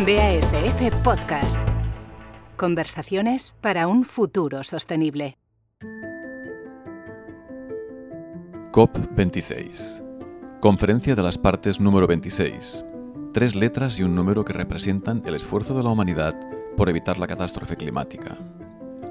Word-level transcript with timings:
BASF 0.00 0.94
Podcast. 1.02 1.58
Conversaciones 2.56 3.56
para 3.60 3.88
un 3.88 4.04
futuro 4.04 4.62
sostenible. 4.62 5.38
COP26. 8.70 10.04
Conferencia 10.60 11.16
de 11.16 11.22
las 11.24 11.36
Partes 11.36 11.80
número 11.80 12.06
26. 12.06 12.84
Tres 13.34 13.56
letras 13.56 13.98
y 13.98 14.04
un 14.04 14.14
número 14.14 14.44
que 14.44 14.52
representan 14.52 15.20
el 15.26 15.34
esfuerzo 15.34 15.76
de 15.76 15.82
la 15.82 15.90
humanidad 15.90 16.38
por 16.76 16.88
evitar 16.88 17.18
la 17.18 17.26
catástrofe 17.26 17.76
climática. 17.76 18.36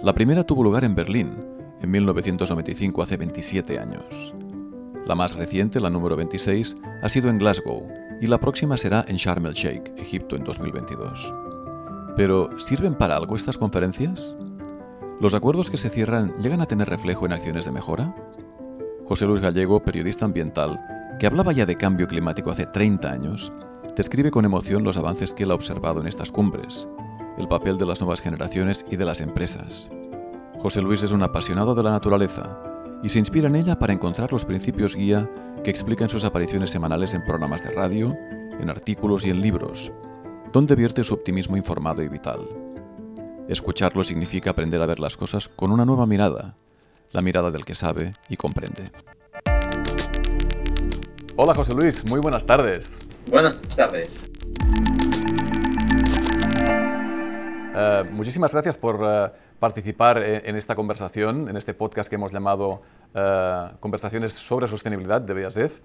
La 0.02 0.14
primera 0.14 0.46
tuvo 0.46 0.64
lugar 0.64 0.86
en 0.86 0.96
Berlín, 0.96 1.36
en 1.82 1.92
1995, 1.92 3.04
hace 3.04 3.18
27 3.18 3.78
años. 3.78 4.34
La 5.08 5.16
más 5.16 5.36
reciente, 5.36 5.80
la 5.80 5.90
número 5.90 6.18
26, 6.18 6.76
ha 7.02 7.08
sido 7.08 7.30
en 7.30 7.38
Glasgow, 7.38 7.88
y 8.20 8.28
la 8.28 8.42
próxima 8.42 8.76
será 8.76 9.06
en 9.08 9.16
Sharm 9.16 9.46
el 9.46 9.54
Sheikh, 9.54 9.98
Egipto, 9.98 10.36
en 10.36 10.44
2022. 10.44 11.34
Pero, 12.18 12.50
¿sirven 12.60 12.94
para 12.94 13.16
algo 13.16 13.38
estas 13.38 13.58
conferencias? 13.58 14.36
¿Los 15.22 15.34
acuerdos 15.34 15.70
que 15.70 15.78
se 15.78 15.90
cierran 15.90 16.36
llegan 16.40 16.60
a 16.60 16.66
tener 16.66 16.90
reflejo 16.90 17.26
en 17.26 17.32
acciones 17.32 17.64
de 17.64 17.72
mejora? 17.72 18.14
José 19.06 19.26
Luis 19.26 19.40
Gallego, 19.40 19.82
periodista 19.82 20.26
ambiental, 20.26 20.78
que 21.22 21.28
hablaba 21.28 21.54
ya 21.54 21.66
de 21.66 21.78
cambio 21.78 22.10
climático 22.10 22.52
hace 22.52 22.66
30 22.66 23.10
años, 23.10 23.54
describe 23.96 24.30
con 24.30 24.44
emoción 24.44 24.84
los 24.84 24.98
avances 24.98 25.34
que 25.34 25.44
él 25.44 25.52
ha 25.52 25.56
observado 25.56 26.02
en 26.02 26.08
estas 26.08 26.34
cumbres, 26.34 26.86
el 27.38 27.48
papel 27.48 27.78
de 27.78 27.86
las 27.86 28.02
nuevas 28.02 28.20
generaciones 28.20 28.84
y 28.92 28.98
de 28.98 29.06
las 29.06 29.22
empresas. 29.22 29.90
José 30.60 30.82
Luis 30.82 31.02
es 31.04 31.14
un 31.14 31.24
apasionado 31.24 31.76
de 31.76 31.84
la 31.84 31.92
naturaleza 31.92 32.77
y 33.04 33.10
se 33.10 33.20
inspira 33.20 33.48
en 33.48 33.56
ella 33.56 33.78
para 33.78 33.94
encontrar 33.94 34.32
los 34.32 34.46
principios 34.46 34.96
guía 34.96 35.30
que 35.64 35.70
explican 35.70 36.10
sus 36.10 36.24
apariciones 36.24 36.72
semanales 36.72 37.14
en 37.14 37.24
programas 37.24 37.64
de 37.64 37.72
radio, 37.72 38.16
en 38.60 38.70
artículos 38.70 39.26
y 39.26 39.30
en 39.30 39.42
libros, 39.42 39.92
donde 40.52 40.76
vierte 40.76 41.04
su 41.04 41.14
optimismo 41.14 41.58
informado 41.58 42.02
y 42.02 42.08
vital. 42.08 42.48
Escucharlo 43.48 44.04
significa 44.04 44.50
aprender 44.52 44.82
a 44.82 44.86
ver 44.86 45.00
las 45.00 45.16
cosas 45.16 45.48
con 45.48 45.72
una 45.72 45.86
nueva 45.86 46.06
mirada, 46.06 46.56
la 47.12 47.22
mirada 47.22 47.52
del 47.52 47.66
que 47.66 47.76
sabe 47.76 48.14
y 48.30 48.36
comprende. 48.36 48.84
Hola 51.36 51.54
José 51.54 51.74
Luis, 51.74 52.04
muy 52.06 52.20
buenas 52.20 52.46
tardes. 52.46 53.00
Buenas 53.28 53.56
tardes. 53.76 54.28
Uh, 57.78 58.04
muchísimas 58.12 58.52
gracias 58.52 58.76
por 58.76 58.96
uh, 59.04 59.30
participar 59.60 60.18
en, 60.20 60.56
esta 60.56 60.76
conversación, 60.76 61.50
en 61.50 61.58
este 61.58 61.74
podcast 61.74 62.10
que 62.10 62.16
hemos 62.16 62.32
llamado 62.32 62.82
uh, 63.14 63.78
Conversaciones 63.80 64.34
sobre 64.34 64.68
Sostenibilidad 64.68 65.22
de 65.22 65.34
BASF 65.34 65.80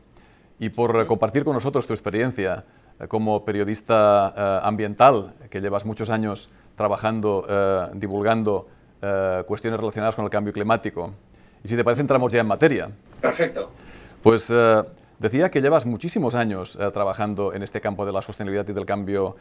y 0.58 0.68
por 0.68 1.06
compartir 1.06 1.44
con 1.44 1.54
nosotros 1.54 1.86
tu 1.86 1.92
experiencia 1.92 2.64
como 3.08 3.44
periodista 3.44 4.60
ambiental, 4.60 5.34
que 5.50 5.60
llevas 5.60 5.84
muchos 5.84 6.08
años 6.08 6.50
trabajando, 6.76 7.90
divulgando 7.94 8.68
cuestiones 9.46 9.80
relacionadas 9.80 10.14
con 10.14 10.24
el 10.24 10.30
cambio 10.30 10.52
climático. 10.52 11.12
Y 11.64 11.68
si 11.68 11.74
te 11.74 11.82
parece, 11.82 12.02
entramos 12.02 12.32
ya 12.32 12.42
en 12.42 12.46
materia. 12.46 12.90
Perfecto. 13.20 13.70
Pues 14.22 14.52
decía 15.18 15.50
que 15.50 15.60
llevas 15.60 15.84
muchísimos 15.84 16.36
años 16.36 16.78
trabajando 16.92 17.52
en 17.54 17.64
este 17.64 17.80
campo 17.80 18.06
de 18.06 18.12
la 18.12 18.22
sostenibilidad 18.22 18.68
y 18.68 18.72
del 18.72 18.86
cambio 18.86 19.34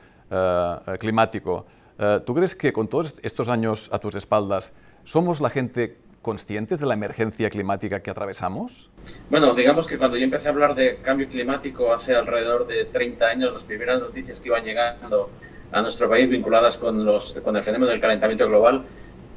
climático. 1.00 1.68
Eh, 2.02 2.20
¿Tú 2.26 2.34
crees 2.34 2.56
que 2.56 2.74
con 2.74 2.88
todos 2.88 3.14
estos 3.22 3.48
años 3.48 3.88
a 3.94 4.00
tus 4.00 4.16
espaldas 4.16 4.74
somos 5.04 5.40
la 5.40 5.52
gente 5.52 5.98
conscientes 6.24 6.80
de 6.80 6.88
la 6.88 6.96
emergencia 6.96 7.48
climática 7.52 8.02
que 8.02 8.10
atravesamos? 8.10 8.90
Bueno, 9.30 9.54
digamos 9.54 9.88
que 9.88 10.00
cuando 10.00 10.18
yo 10.18 10.24
empecé 10.24 10.48
a 10.48 10.52
hablar 10.52 10.74
de 10.74 10.98
cambio 11.04 11.28
climático 11.28 11.94
hace 11.94 12.16
alrededor 12.16 12.66
de 12.66 12.86
30 12.86 13.28
años, 13.28 13.54
las 13.54 13.64
primeras 13.66 14.02
noticias 14.02 14.42
que 14.42 14.50
iban 14.50 14.64
llegando 14.64 15.30
a 15.72 15.82
nuestro 15.84 16.10
país 16.10 16.28
vinculadas 16.28 16.80
con, 16.80 17.06
los, 17.06 17.34
con 17.44 17.56
el 17.56 17.64
fenómeno 17.64 17.92
del 17.92 18.02
calentamiento 18.02 18.48
global, 18.48 18.84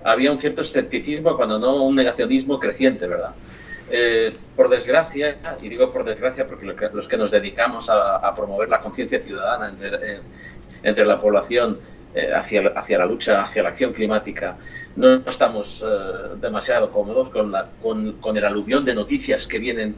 había 0.02 0.32
un 0.32 0.38
cierto 0.38 0.62
escepticismo, 0.62 1.36
cuando 1.36 1.58
no 1.58 1.84
un 1.84 1.94
negacionismo 1.94 2.58
creciente, 2.58 3.06
¿verdad? 3.06 3.34
Eh, 3.90 4.34
por 4.56 4.70
desgracia, 4.70 5.36
y 5.60 5.68
digo 5.68 5.92
por 5.92 6.04
desgracia 6.04 6.46
porque 6.46 6.64
los 6.64 7.08
que 7.08 7.16
nos 7.18 7.30
dedicamos 7.30 7.90
a, 7.90 8.34
promover 8.34 8.70
la 8.70 8.80
conciencia 8.80 9.20
ciudadana 9.22 9.68
entre, 9.68 9.88
eh, 9.88 10.20
entre 10.82 11.04
la 11.04 11.18
población 11.18 11.78
eh, 12.14 12.32
hacia, 12.32 12.68
hacia 12.76 12.98
la 12.98 13.06
lucha, 13.06 13.42
hacia 13.42 13.64
la 13.64 13.70
acción 13.70 13.92
climática, 13.92 14.56
no 14.94 15.14
estamos 15.14 15.84
eh, 15.84 16.36
demasiado 16.40 16.92
cómodos 16.92 17.28
con, 17.30 17.50
la, 17.50 17.68
con, 17.82 18.12
con, 18.20 18.36
el 18.36 18.44
aluvión 18.44 18.84
de 18.84 18.94
noticias 18.94 19.48
que 19.48 19.58
vienen 19.58 19.96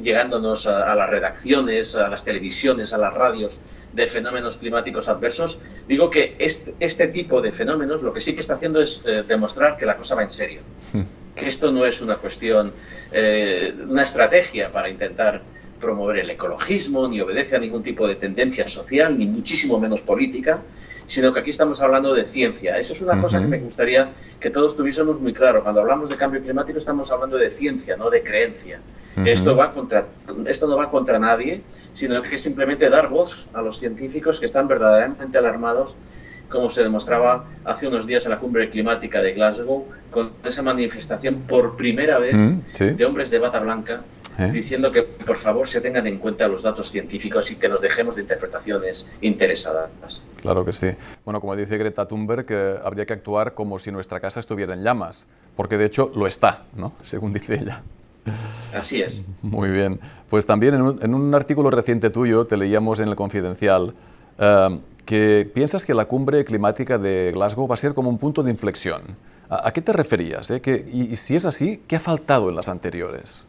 llegándonos 0.00 0.68
a, 0.68 0.94
las 0.94 1.10
redacciones, 1.10 1.96
a 1.96 2.08
las 2.08 2.24
televisiones, 2.24 2.92
a 2.94 2.98
las 2.98 3.12
radios 3.12 3.62
de 3.92 4.06
fenómenos 4.06 4.58
climáticos 4.58 5.08
adversos, 5.08 5.58
digo 5.88 6.08
que 6.08 6.36
este, 6.38 6.72
este 6.78 7.08
tipo 7.08 7.40
de 7.40 7.50
fenómenos 7.50 8.00
lo 8.02 8.12
que 8.12 8.20
sí 8.20 8.34
que 8.34 8.42
está 8.42 8.54
haciendo 8.54 8.80
es 8.80 9.02
eh, 9.04 9.24
demostrar 9.26 9.76
que 9.76 9.86
la 9.86 9.96
cosa 9.96 10.14
va 10.14 10.22
en 10.22 10.30
serio, 10.30 10.60
hmm. 10.92 11.02
que 11.34 11.48
esto 11.48 11.72
no 11.72 11.84
es 11.84 12.00
una 12.00 12.18
cuestión, 12.18 12.72
una 13.88 14.02
estrategia 14.04 14.70
para 14.70 14.88
intentar 14.88 15.42
promover 15.80 16.18
el 16.18 16.30
ecologismo, 16.30 17.08
ni 17.08 17.20
obedece 17.20 17.56
a 17.56 17.58
ningún 17.58 17.82
tipo 17.82 18.06
de 18.06 18.16
tendencia 18.16 18.68
social, 18.68 19.16
ni 19.16 19.26
muchísimo 19.26 19.78
menos 19.78 20.02
política, 20.02 20.60
sino 21.06 21.32
que 21.32 21.40
aquí 21.40 21.50
estamos 21.50 21.80
hablando 21.80 22.14
de 22.14 22.26
ciencia. 22.26 22.78
Eso 22.78 22.94
es 22.94 23.00
una 23.00 23.20
cosa 23.20 23.40
que 23.40 23.46
me 23.46 23.58
gustaría 23.58 24.12
que 24.40 24.50
todos 24.50 24.76
tuviésemos 24.76 25.20
muy 25.20 25.32
claro. 25.32 25.62
Cuando 25.62 25.80
hablamos 25.80 26.10
de 26.10 26.16
cambio 26.16 26.42
climático 26.42 26.78
estamos 26.78 27.10
hablando 27.12 27.36
de 27.36 27.50
ciencia, 27.50 27.96
no 27.96 28.10
de 28.10 28.22
creencia. 28.22 28.80
esto, 29.24 29.56
va 29.56 29.72
contra, 29.72 30.06
esto 30.46 30.66
no 30.66 30.76
va 30.76 30.90
contra 30.90 31.18
nadie, 31.18 31.62
sino 31.94 32.20
que 32.22 32.34
es 32.34 32.42
simplemente 32.42 32.90
dar 32.90 33.08
voz 33.08 33.48
a 33.54 33.62
los 33.62 33.78
científicos 33.78 34.40
que 34.40 34.46
están 34.46 34.68
verdaderamente 34.68 35.38
alarmados 35.38 35.96
como 36.48 36.70
se 36.70 36.82
demostraba 36.82 37.44
hace 37.64 37.88
unos 37.88 38.06
días 38.06 38.24
en 38.24 38.30
la 38.30 38.38
cumbre 38.38 38.70
climática 38.70 39.20
de 39.20 39.32
Glasgow, 39.32 39.86
con 40.10 40.32
esa 40.44 40.62
manifestación 40.62 41.42
por 41.42 41.76
primera 41.76 42.18
vez 42.18 42.36
de 42.78 43.04
hombres 43.04 43.30
de 43.30 43.38
bata 43.38 43.58
blanca 43.60 44.02
¿Eh? 44.38 44.50
diciendo 44.52 44.92
que 44.92 45.02
por 45.02 45.38
favor 45.38 45.66
se 45.66 45.80
tengan 45.80 46.06
en 46.06 46.18
cuenta 46.18 46.46
los 46.46 46.62
datos 46.62 46.90
científicos 46.90 47.50
y 47.50 47.56
que 47.56 47.68
nos 47.68 47.80
dejemos 47.80 48.16
de 48.16 48.22
interpretaciones 48.22 49.10
interesadas. 49.22 50.24
Claro 50.42 50.64
que 50.64 50.74
sí. 50.74 50.88
Bueno, 51.24 51.40
como 51.40 51.56
dice 51.56 51.78
Greta 51.78 52.06
Thunberg, 52.06 52.44
que 52.44 52.74
habría 52.84 53.06
que 53.06 53.14
actuar 53.14 53.54
como 53.54 53.78
si 53.78 53.90
nuestra 53.90 54.20
casa 54.20 54.40
estuviera 54.40 54.74
en 54.74 54.84
llamas, 54.84 55.26
porque 55.56 55.78
de 55.78 55.86
hecho 55.86 56.12
lo 56.14 56.26
está, 56.26 56.64
¿no? 56.74 56.92
Según 57.04 57.32
dice 57.32 57.54
ella. 57.54 57.82
Así 58.74 59.00
es. 59.00 59.24
Muy 59.42 59.70
bien. 59.70 60.00
Pues 60.28 60.44
también 60.44 60.74
en 60.74 61.14
un, 61.14 61.34
artículo 61.34 61.70
reciente 61.70 62.10
tuyo 62.10 62.46
te 62.46 62.56
leíamos 62.56 63.00
en 63.00 63.08
el 63.08 63.16
Confidencial 63.16 63.94
eh, 64.38 64.80
que 65.06 65.50
piensas 65.54 65.86
que 65.86 65.94
la 65.94 66.04
cumbre 66.04 66.44
climática 66.44 66.98
de 66.98 67.30
Glasgow 67.32 67.66
va 67.66 67.74
a 67.74 67.78
ser 67.78 67.94
como 67.94 68.10
un 68.10 68.18
punto 68.18 68.42
de 68.42 68.50
inflexión. 68.50 69.02
¿A, 69.48 69.70
qué 69.72 69.80
te 69.80 69.92
referías? 69.92 70.50
Eh? 70.50 70.60
y, 70.92 71.12
y 71.12 71.16
si 71.16 71.36
es 71.36 71.44
así, 71.44 71.80
¿qué 71.86 71.96
ha 71.96 72.00
faltado 72.00 72.50
en 72.50 72.56
las 72.56 72.68
anteriores? 72.68 73.45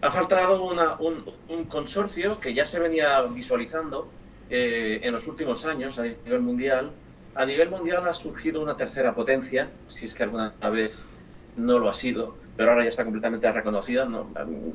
Ha 0.00 0.10
faltado 0.10 0.62
un, 0.64 1.64
consorcio 1.64 2.40
que 2.40 2.54
ya 2.54 2.66
se 2.66 2.80
venía 2.80 3.22
visualizando 3.22 4.08
eh, 4.50 5.00
en 5.02 5.12
los 5.12 5.26
últimos 5.26 5.64
años 5.64 5.98
a 5.98 6.04
nivel 6.04 6.40
mundial. 6.40 6.92
A 7.34 7.44
nivel 7.44 7.68
mundial 7.70 8.06
ha 8.08 8.14
surgido 8.14 8.62
una 8.62 8.76
tercera 8.76 9.14
potencia, 9.14 9.70
si 9.88 10.06
es 10.06 10.14
que 10.14 10.22
alguna 10.22 10.54
vez 10.70 11.08
no 11.56 11.78
lo 11.78 11.88
ha 11.88 11.94
sido, 11.94 12.36
pero 12.56 12.70
ahora 12.70 12.84
ya 12.84 12.88
está 12.88 13.04
completamente 13.04 13.50
reconocida. 13.52 14.08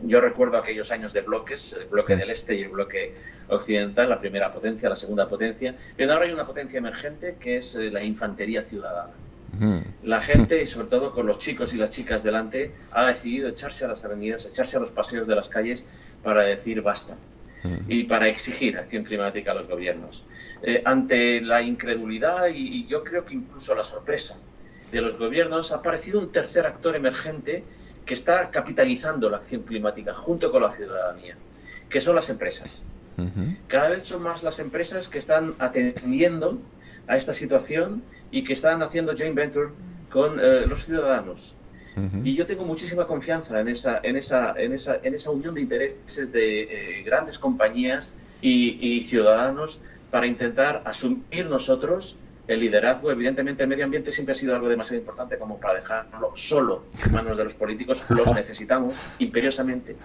Yo 0.04 0.22
recuerdo 0.22 0.58
aquellos 0.58 0.92
años 0.92 1.14
de 1.14 1.22
bloques, 1.22 1.74
el 1.74 1.88
bloque 1.88 2.16
del 2.16 2.30
este 2.30 2.56
y 2.56 2.64
el 2.64 2.70
bloque 2.70 3.16
occidental, 3.50 4.10
la 4.10 4.20
primera 4.20 4.52
potencia, 4.52 4.90
la 4.90 4.96
segunda 4.96 5.28
potencia, 5.28 5.76
pero 5.98 6.14
ahora 6.14 6.26
hay 6.26 6.32
una 6.32 6.46
potencia 6.46 6.78
emergente 6.78 7.38
que 7.40 7.58
es 7.58 7.76
eh, 7.76 7.90
la 7.90 8.04
infantería 8.04 8.64
ciudadana. 8.64 9.12
La 10.04 10.22
gente, 10.22 10.62
y 10.62 10.66
sobre 10.66 10.88
todo 10.88 11.12
con 11.12 11.28
los 11.28 11.38
chicos 11.38 11.74
y 11.74 11.78
las 11.78 11.90
chicas 11.90 12.24
delante, 12.24 12.72
ha 12.92 13.06
decidido 13.06 13.50
echarse 13.50 13.86
a 13.86 13.90
las 13.90 14.04
avenidas, 14.06 14.46
echarse 14.46 14.78
a 14.78 14.80
los 14.80 14.92
paseos 14.92 15.28
de 15.28 15.36
las 15.36 15.50
calles 15.50 15.88
para 16.24 16.44
decir 16.44 16.82
basta 16.82 17.18
y 17.88 18.06
para 18.06 18.28
exigir 18.28 18.78
acción 18.78 19.04
climática 19.04 19.52
a 19.52 19.54
los 19.54 19.68
gobiernos. 19.68 20.26
Eh, 20.64 20.82
ante 20.86 21.42
la 21.42 21.62
incredulidad 21.62 22.48
y, 22.48 22.88
yo 22.88 23.04
creo 23.04 23.26
que 23.26 23.36
incluso 23.36 23.76
la 23.76 23.84
sorpresa 23.84 24.38
de 24.92 25.02
los 25.02 25.18
gobiernos, 25.18 25.72
ha 25.72 25.78
aparecido 25.78 26.20
un 26.20 26.32
tercer 26.32 26.66
actor 26.66 26.96
emergente 26.96 27.64
que 28.06 28.14
está 28.14 28.50
capitalizando 28.50 29.30
la 29.30 29.38
acción 29.38 29.62
climática 29.64 30.14
junto 30.14 30.52
con 30.52 30.64
la 30.64 30.72
ciudadanía, 30.72 31.38
que 31.90 32.02
son 32.02 32.16
las 32.16 32.30
empresas. 32.30 32.84
Cada 33.68 33.90
vez 33.90 34.06
son 34.06 34.24
más 34.24 34.42
las 34.42 34.60
empresas 34.60 35.08
que 35.08 35.20
están 35.20 35.54
atendiendo 35.60 36.60
a 37.08 37.18
esta 37.18 37.36
situación 37.36 38.02
y 38.32 38.44
que 38.44 38.54
están 38.54 38.82
haciendo 38.82 39.16
joint 39.16 39.36
venture 39.36 39.70
con 40.10 40.40
eh, 40.40 40.66
los 40.68 40.86
ciudadanos. 40.86 41.56
Y 42.24 42.36
yo 42.36 42.46
tengo 42.46 42.64
muchísima 42.64 43.06
confianza 43.06 43.60
en 43.60 43.68
esa, 43.68 44.00
en 44.02 44.16
esa, 44.16 44.54
en 44.58 44.72
esa, 44.72 45.00
en 45.04 45.14
esa 45.14 45.30
unión 45.30 45.54
de 45.54 45.62
intereses 45.62 46.32
de 46.32 46.62
eh, 46.62 47.04
grandes 47.04 47.38
compañías 47.38 48.16
y, 48.42 49.04
ciudadanos 49.04 49.82
para 50.10 50.26
intentar 50.26 50.82
asumir 50.86 51.50
nosotros 51.50 52.18
el 52.48 52.60
liderazgo. 52.60 53.12
Evidentemente, 53.12 53.64
el 53.64 53.70
medio 53.70 53.86
ambiente 53.86 54.12
siempre 54.12 54.34
ha 54.34 54.36
sido 54.36 54.56
algo 54.56 54.68
demasiado 54.70 55.00
importante 55.00 55.38
como 55.38 55.60
para 55.60 55.76
dejarlo 55.76 56.32
solo 56.36 56.86
en 57.06 57.12
manos 57.12 57.38
de 57.38 57.44
los 57.44 57.56
políticos. 57.56 58.04
Los 58.10 58.34
necesitamos 58.34 59.00
imperiosamente. 59.20 59.96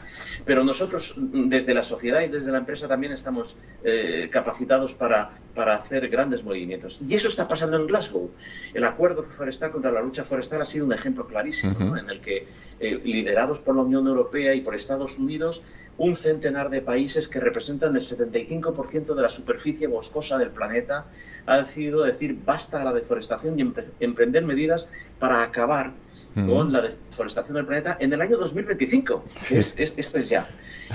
Pero 0.44 0.64
nosotros, 0.64 1.14
desde 1.16 1.74
la 1.74 1.82
sociedad 1.82 2.20
y 2.22 2.28
desde 2.28 2.52
la 2.52 2.58
empresa, 2.58 2.88
también 2.88 3.12
estamos 3.12 3.56
eh, 3.84 4.28
capacitados 4.30 4.94
para 4.94 5.30
para 5.56 5.74
hacer 5.74 6.08
grandes 6.08 6.44
movimientos. 6.44 7.00
Y 7.08 7.14
eso 7.14 7.28
está 7.28 7.48
pasando 7.48 7.76
en 7.78 7.86
Glasgow. 7.88 8.30
El 8.74 8.84
acuerdo 8.84 9.24
forestal 9.24 9.72
contra 9.72 9.90
la 9.90 10.02
lucha 10.02 10.22
forestal 10.22 10.60
ha 10.62 10.64
sido 10.64 10.84
un 10.84 10.92
ejemplo 10.92 11.26
clarísimo, 11.26 11.96
en 11.96 12.10
el 12.10 12.20
que, 12.20 12.46
eh, 12.78 13.00
liderados 13.02 13.62
por 13.62 13.74
la 13.74 13.82
Unión 13.82 14.06
Europea 14.06 14.54
y 14.54 14.60
por 14.60 14.74
Estados 14.76 15.18
Unidos, 15.18 15.64
un 15.98 16.14
centenar 16.14 16.68
de 16.68 16.82
países 16.82 17.26
que 17.26 17.40
representan 17.40 17.96
el 17.96 18.02
75% 18.02 19.14
de 19.14 19.22
la 19.22 19.30
superficie 19.30 19.86
boscosa 19.86 20.36
del 20.36 20.50
planeta 20.50 21.06
ha 21.46 21.56
decidido 21.56 22.02
decir 22.02 22.25
basta 22.34 22.80
a 22.80 22.84
la 22.84 22.92
deforestación 22.92 23.58
y 23.58 23.72
emprender 24.00 24.44
medidas 24.44 24.88
para 25.18 25.42
acabar 25.42 25.92
con 26.34 26.70
la 26.70 26.82
deforestación 26.82 27.54
del 27.56 27.64
planeta 27.64 27.96
en 27.98 28.12
el 28.12 28.20
año 28.20 28.36
2025. 28.36 29.24
Es, 29.50 29.74
esto 29.78 30.18
es 30.18 30.28
ya. 30.28 30.46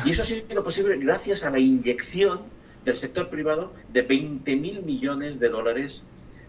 Y 0.06 0.12
eso 0.12 0.22
ha 0.22 0.26
sido 0.26 0.64
posible 0.64 0.98
gracias 0.98 1.44
a 1.44 1.50
la 1.50 1.58
inyección 1.58 2.42
del 2.86 2.96
sector 2.96 3.30
privado 3.30 3.74
de 3.92 4.08
20.000 4.08 4.84
millones 4.84 5.40
de 5.40 5.50
dólares 5.50 6.06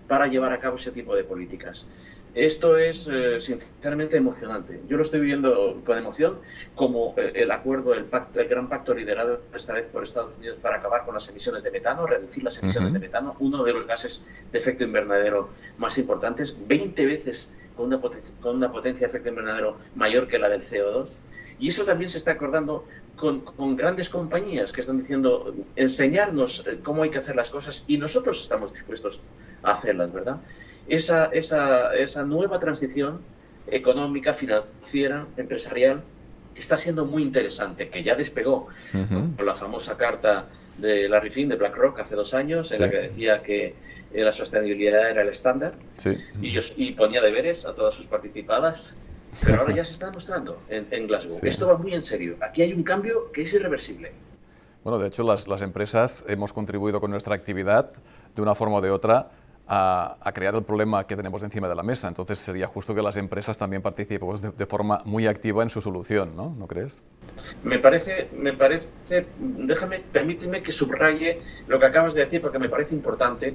para 0.09 0.27
llevar 0.27 0.53
a 0.53 0.61
cabo 0.61 0.77
ese 0.77 0.91
tipo 0.91 1.17
de 1.17 1.25
políticas. 1.25 1.89
Esto 2.35 2.79
es 2.79 3.09
eh, 3.13 3.39
sinceramente 3.41 4.17
emocionante. 4.17 4.81
Yo 4.89 4.97
lo 4.97 5.03
estoy 5.03 5.21
viviendo 5.21 5.83
con 5.85 5.99
emoción, 5.99 6.39
como 6.75 7.15
eh, 7.19 7.33
el 7.35 7.51
acuerdo, 7.51 7.93
el, 7.93 8.07
pacto, 8.07 8.41
el 8.41 8.49
gran 8.49 8.71
pacto 8.71 8.95
liderado 8.95 9.43
esta 9.55 9.75
vez 9.75 9.85
por 9.85 10.03
Estados 10.03 10.39
Unidos 10.39 10.59
para 10.63 10.77
acabar 10.77 11.05
con 11.05 11.13
las 11.13 11.29
emisiones 11.29 11.63
de 11.63 11.71
metano, 11.71 12.07
reducir 12.07 12.43
las 12.43 12.59
emisiones 12.59 12.95
de 12.95 13.01
metano, 13.01 13.37
uno 13.39 13.63
de 13.65 13.75
los 13.75 13.87
gases 13.87 14.25
de 14.51 14.59
efecto 14.59 14.83
invernadero 14.85 15.51
más 15.77 15.99
importantes, 15.99 16.57
20 16.67 17.05
veces 17.05 17.53
con 17.77 17.87
una, 17.87 18.01
con 18.41 18.57
una 18.57 18.73
potencia 18.73 19.07
de 19.07 19.11
efecto 19.11 19.29
invernadero 19.29 19.77
mayor 19.95 20.27
que 20.27 20.39
la 20.39 20.49
del 20.49 20.63
CO2. 20.63 21.17
Y 21.59 21.69
eso 21.69 21.85
también 21.85 22.09
se 22.09 22.17
está 22.17 22.33
acordando 22.33 22.87
con, 23.15 23.41
con, 23.41 23.77
grandes 23.77 24.09
compañías 24.09 24.73
que 24.73 24.81
están 24.81 24.99
diciendo 24.99 25.55
enseñarnos 25.77 26.67
eh, 26.67 26.81
cómo 26.83 27.03
hay 27.03 27.11
que 27.11 27.19
hacer 27.19 27.37
las 27.37 27.51
cosas 27.51 27.85
y 27.87 27.99
nosotros 27.99 28.41
estamos 28.41 28.73
dispuestos 28.73 29.21
a 29.63 29.73
hacerlas, 29.73 30.13
¿verdad? 30.13 30.41
Esa, 30.89 31.27
esa, 31.27 31.95
esa 31.95 32.25
nueva 32.25 32.59
transición 32.59 33.21
económica, 33.67 34.35
financiera, 34.35 35.27
empresarial, 35.37 36.03
está 36.55 36.77
siendo 36.77 37.07
muy 37.07 37.23
interesante, 37.23 37.89
que 37.89 38.03
ya 38.03 38.15
despegó 38.15 38.69
con 38.93 39.47
la 39.47 39.55
famosa 39.55 39.97
carta 39.97 40.47
de 40.79 41.09
Larry 41.09 41.31
Finn 41.31 41.49
de 41.49 41.57
BlackRock 41.57 42.01
hace 42.01 42.15
dos 42.15 42.35
años, 42.35 42.73
en 42.73 42.81
la 42.83 42.91
que 42.91 42.99
decía 42.99 43.43
que 43.43 43.75
la 44.13 44.33
sostenibilidad 44.33 45.09
era 45.09 45.23
el 45.23 45.29
estándar 45.29 45.75
y, 46.41 46.59
y 46.77 46.93
ponía 46.93 47.23
deberes 47.23 47.65
a 47.65 47.75
todas 47.75 47.95
sus 47.95 48.07
participadas 48.07 48.97
pero 49.41 49.61
ahora 49.61 49.75
ya 49.75 49.85
se 49.85 49.93
está 49.93 50.07
demostrando 50.07 50.61
en, 50.69 51.07
Glasgow. 51.07 51.39
Esto 51.43 51.69
va 51.69 51.79
muy 51.79 51.95
en 51.95 52.03
serio. 52.03 52.37
Aquí 52.41 52.63
hay 52.63 52.73
un 52.73 52.83
cambio 52.83 53.33
que 53.33 53.43
es 53.43 53.55
irreversible. 53.55 54.13
Bueno, 54.85 54.99
de 54.99 55.09
hecho, 55.09 55.23
las, 55.23 55.49
las 55.49 55.63
empresas 55.63 56.25
hemos 56.29 56.53
contribuido 56.53 57.01
con 57.01 57.11
nuestra 57.11 57.35
actividad, 57.35 57.93
de 58.35 58.43
una 58.43 58.55
forma 58.55 58.77
o 58.77 58.81
de 58.81 58.91
otra, 58.91 59.31
a, 59.67 60.17
a, 60.21 60.33
crear 60.33 60.55
el 60.55 60.63
problema 60.65 61.07
que 61.07 61.17
tenemos 61.17 61.43
encima 61.43 61.69
de 61.69 61.75
la 61.75 61.83
mesa. 61.83 62.09
Entonces 62.09 62.39
sería 62.39 62.67
justo 62.67 62.95
que 62.95 63.03
las 63.03 63.17
empresas 63.17 63.57
también 63.57 63.83
participen 63.83 64.37
de, 64.37 64.51
de, 64.51 64.67
forma 64.67 65.03
muy 65.05 65.27
activa 65.27 65.63
en 65.63 65.71
su 65.71 65.81
solución, 65.81 66.37
¿no? 66.37 66.55
¿No 66.59 66.67
crees? 66.67 67.03
Me 67.63 67.79
parece, 67.79 68.29
me 68.37 68.53
parece, 68.53 68.91
déjame, 69.39 70.01
permíteme 70.01 70.63
que 70.63 70.73
subraye 70.73 71.41
lo 71.69 71.79
que 71.79 71.87
acabas 71.87 72.15
de 72.15 72.25
decir 72.25 72.43
porque 72.43 72.59
me 72.59 72.69
parece 72.69 72.95
importante 72.95 73.55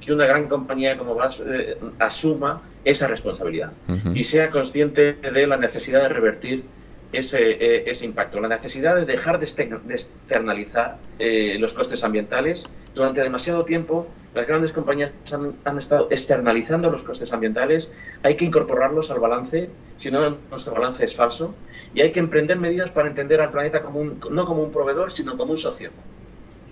que 0.00 0.12
una 0.12 0.26
gran 0.26 0.48
compañía 0.48 0.98
como 0.98 1.14
VAS 1.14 1.42
eh, 1.46 1.78
asuma 2.00 2.62
esa 2.84 3.06
responsabilidad 3.06 3.72
y 4.14 4.24
sea 4.24 4.50
consciente 4.50 5.12
de 5.12 5.46
la 5.46 5.56
necesidad 5.56 6.02
de 6.02 6.08
revertir 6.08 6.64
ese, 7.12 7.52
eh, 7.52 7.84
ese 7.86 8.06
impacto, 8.06 8.40
la 8.40 8.48
necesidad 8.48 8.96
de 8.96 9.04
dejar 9.04 9.38
de, 9.38 9.44
externalizar 9.44 10.98
eh, 11.18 11.56
los 11.58 11.74
costes 11.74 12.02
ambientales. 12.04 12.68
Durante 12.94 13.22
demasiado 13.22 13.64
tiempo, 13.64 14.06
las 14.34 14.46
grandes 14.46 14.72
compañías 14.72 15.10
han, 15.32 15.54
han, 15.64 15.78
estado 15.78 16.08
externalizando 16.10 16.90
los 16.90 17.04
costes 17.04 17.32
ambientales, 17.32 17.92
hay 18.22 18.36
que 18.36 18.46
incorporarlos 18.46 19.10
al 19.10 19.20
balance, 19.20 19.70
si 19.98 20.10
no, 20.10 20.38
nuestro 20.50 20.74
balance 20.74 21.04
es 21.04 21.14
falso, 21.14 21.54
y 21.94 22.00
hay 22.00 22.12
que 22.12 22.20
emprender 22.20 22.58
medidas 22.58 22.90
para 22.90 23.08
entender 23.08 23.40
al 23.40 23.50
planeta 23.50 23.82
como 23.82 24.00
un, 24.00 24.20
no 24.30 24.46
como 24.46 24.62
un 24.62 24.70
proveedor, 24.70 25.12
sino 25.12 25.36
como 25.36 25.52
un 25.52 25.58
socio. 25.58 25.90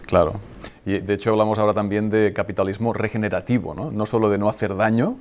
Claro. 0.06 0.40
Y 0.86 0.98
de 0.98 1.14
hecho 1.14 1.30
hablamos 1.30 1.58
ahora 1.58 1.74
también 1.74 2.10
de 2.10 2.32
capitalismo 2.32 2.92
regenerativo, 2.92 3.74
¿no? 3.74 3.90
No 3.90 4.06
solo 4.06 4.30
de 4.30 4.38
no 4.38 4.48
hacer 4.48 4.74
daño 4.74 5.18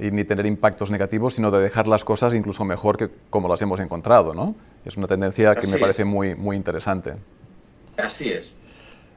y 0.00 0.10
ni 0.10 0.24
tener 0.24 0.46
impactos 0.46 0.90
negativos, 0.90 1.34
sino 1.34 1.50
de 1.50 1.60
dejar 1.60 1.86
las 1.86 2.04
cosas 2.04 2.34
incluso 2.34 2.64
mejor 2.64 2.96
que 2.96 3.08
como 3.30 3.48
las 3.48 3.62
hemos 3.62 3.80
encontrado, 3.80 4.34
¿no? 4.34 4.54
Es 4.84 4.96
una 4.96 5.06
tendencia 5.06 5.54
que 5.54 5.66
me 5.66 5.78
parece 5.78 6.04
muy, 6.04 6.34
muy 6.34 6.56
interesante. 6.56 7.14
Así 7.96 8.30
es. 8.30 8.58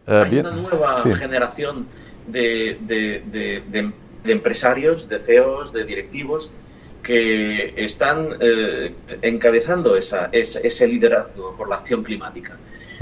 Eh, 0.08 0.24
Hay 0.26 0.40
una 0.40 0.52
nueva 0.52 1.02
generación 1.02 1.88
de, 2.28 2.78
de, 2.82 3.24
de, 3.70 4.32
empresarios, 4.32 5.10
de 5.10 5.20
CEOs, 5.20 5.74
de 5.74 5.84
directivos 5.84 6.52
que 7.04 7.74
están 7.78 8.38
eh, 8.40 8.94
encabezando 9.22 9.96
esa, 9.98 10.30
ese 10.32 10.88
liderazgo 10.88 11.56
por 11.58 11.68
la 11.68 11.78
acción 11.78 12.04
climática 12.04 12.58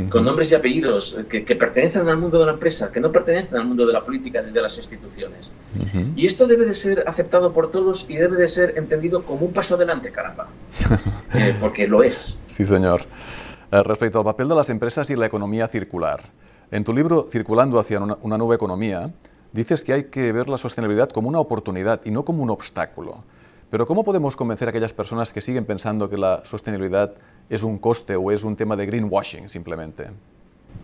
con 0.10 0.26
nombres 0.26 0.52
y 0.52 0.56
apellidos 0.56 1.18
que, 1.30 1.42
pertenecen 1.56 2.08
al 2.08 2.18
mundo 2.18 2.40
de 2.40 2.46
la 2.46 2.54
empresa, 2.54 2.92
que 2.92 3.00
no 3.00 3.12
pertenecen 3.12 3.58
al 3.58 3.66
mundo 3.66 3.86
de 3.86 3.94
la 3.94 4.04
política 4.04 4.42
ni 4.42 4.52
de 4.52 4.62
las 4.62 4.78
instituciones. 4.78 5.54
Y 6.16 6.26
esto 6.26 6.48
debe 6.48 6.66
de 6.66 6.76
ser 6.76 7.04
aceptado 7.08 7.52
por 7.52 7.72
todos 7.72 8.06
y 8.10 8.18
debe 8.18 8.38
de 8.38 8.48
ser 8.48 8.74
entendido 8.78 9.24
como 9.24 9.46
un 9.46 9.54
paso 9.54 9.76
adelante, 9.76 10.12
caramba, 10.12 10.48
eh, 11.34 11.56
porque 11.60 11.88
lo 11.88 12.04
es. 12.04 12.40
Sí, 12.48 12.66
señor. 12.66 13.02
Eh, 13.72 13.84
respecto 13.84 14.20
al 14.20 14.26
papel 14.26 14.50
de 14.50 14.56
las 14.56 14.70
empresas 14.70 15.10
y 15.10 15.16
la 15.16 15.26
economía 15.26 15.68
circular, 15.68 16.24
en 16.72 16.84
tu 16.84 16.94
libro 16.94 17.28
Circulando 17.30 17.80
hacia 17.80 18.00
una, 18.00 18.18
una 18.22 18.38
nueva 18.38 18.56
economía, 18.56 19.12
dices 19.52 19.84
que 19.84 19.94
hay 19.94 20.04
que 20.06 20.32
ver 20.32 20.50
la 20.50 20.58
sostenibilidad 20.58 21.10
como 21.10 21.30
una 21.30 21.40
oportunidad 21.40 22.02
y 22.06 22.12
no 22.12 22.24
como 22.24 22.44
un 22.44 22.50
obstáculo. 22.50 23.24
Pero 23.70 23.86
¿cómo 23.86 24.04
podemos 24.04 24.36
convencer 24.36 24.68
a 24.68 24.72
aquellas 24.72 24.94
personas 24.94 25.32
que 25.32 25.42
siguen 25.42 25.66
pensando 25.66 26.10
que 26.10 26.18
la 26.18 26.42
sostenibilidad 26.44 27.14
es 27.50 27.62
un 27.62 27.78
coste 27.78 28.16
o 28.16 28.32
es 28.32 28.44
un 28.44 28.56
tema 28.56 28.76
de 28.76 28.88
greenwashing 28.88 29.48
simplemente? 29.48 30.10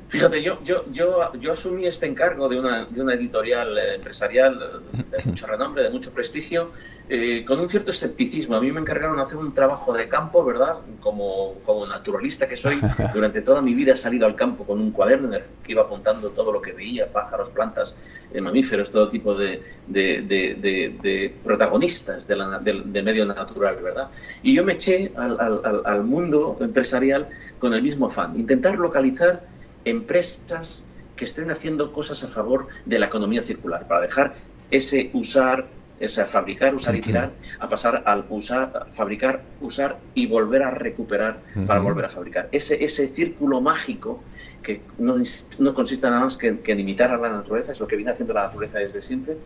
Fíjate, 0.08 0.44
yo, 0.44 0.62
yo, 0.64 0.86
yo, 0.92 1.34
yo 1.34 1.54
asumí 1.54 1.88
este 1.88 2.06
encargo 2.06 2.48
de 2.48 2.60
una, 2.60 2.86
de 2.86 3.02
una 3.02 3.16
editorial 3.16 3.76
empresarial 3.96 4.84
de 4.94 5.24
mucho 5.26 5.48
renombre, 5.48 5.82
de 5.82 5.90
mucho 5.90 6.14
prestigio, 6.14 6.72
eh, 7.10 7.44
con 7.44 7.60
un 7.60 7.68
cierto 7.68 7.90
escepticismo. 7.90 8.56
A 8.56 8.62
mí 8.62 8.72
me 8.72 8.82
encargaron 8.82 9.18
de 9.18 9.24
hacer 9.24 9.38
un 9.40 9.54
trabajo 9.54 9.94
de 9.94 10.08
campo, 10.08 10.46
¿verdad? 10.46 10.78
Como, 11.00 11.56
como 11.66 11.88
naturalista 11.88 12.48
que 12.48 12.56
soy, 12.56 12.80
durante 13.14 13.42
toda 13.42 13.64
mi 13.64 13.74
vida 13.74 13.94
he 13.94 13.98
salido 13.98 14.28
al 14.28 14.36
campo 14.36 14.64
con 14.64 14.80
un 14.80 14.92
cuaderno 14.92 15.28
en 15.30 15.34
el 15.34 15.44
que 15.64 15.72
iba 15.72 15.82
apuntando 15.82 16.30
todo 16.30 16.52
lo 16.52 16.62
que 16.62 16.74
veía, 16.74 17.12
pájaros, 17.12 17.50
plantas, 17.50 17.98
eh, 18.32 18.40
mamíferos, 18.40 18.92
todo 18.92 19.10
tipo 19.10 19.34
de, 19.34 19.64
de, 19.88 20.22
de, 20.22 20.96
de 21.02 21.36
protagonistas 21.44 22.28
del, 22.28 22.86
medio 22.86 23.26
natural, 23.26 23.78
¿verdad? 23.82 24.10
Y 24.44 24.54
yo 24.54 24.64
me 24.64 24.74
eché 24.74 25.12
al, 25.16 25.40
al, 25.40 25.82
al 25.84 26.04
mundo 26.04 26.58
empresarial 26.60 27.28
con 27.58 27.74
el 27.74 27.82
mismo 27.82 28.06
afán, 28.06 28.40
intentar 28.40 28.78
localizar 28.78 29.55
empresas 29.86 30.86
que 31.16 31.26
estén 31.26 31.50
haciendo 31.52 31.92
cosas 31.92 32.24
a 32.24 32.28
favor 32.28 32.68
de 32.86 33.00
la 33.00 33.06
economía 33.06 33.42
circular, 33.42 33.88
para 33.88 34.02
dejar 34.02 34.36
ese 34.72 35.12
usar, 35.14 35.70
ese 36.00 36.26
fabricar, 36.26 36.76
usar 36.76 36.96
y 36.96 37.02
tirar, 37.02 37.32
a 37.60 37.70
pasar 37.70 38.04
al 38.06 38.26
usar, 38.30 38.88
fabricar, 38.92 39.42
usar 39.62 39.98
y 40.14 40.28
volver 40.28 40.64
a 40.64 40.72
recuperar 40.72 41.40
para 41.66 41.80
volver 41.80 42.06
a 42.06 42.10
fabricar. 42.10 42.50
Ese, 42.52 42.84
ese 42.84 43.08
círculo 43.10 43.62
mágico 43.62 44.22
que 44.62 44.82
no, 44.98 45.16
no 45.60 45.74
consiste 45.74 46.08
nada 46.08 46.22
más 46.22 46.38
que, 46.38 46.60
en 46.66 46.80
imitar 46.80 47.12
a 47.12 47.18
la 47.18 47.30
naturaleza, 47.30 47.72
es 47.72 47.80
lo 47.80 47.88
que 47.88 47.96
viene 47.96 48.12
haciendo 48.12 48.34
la 48.34 48.48
naturaleza 48.48 48.80
desde 48.80 49.00
siempre, 49.00 49.38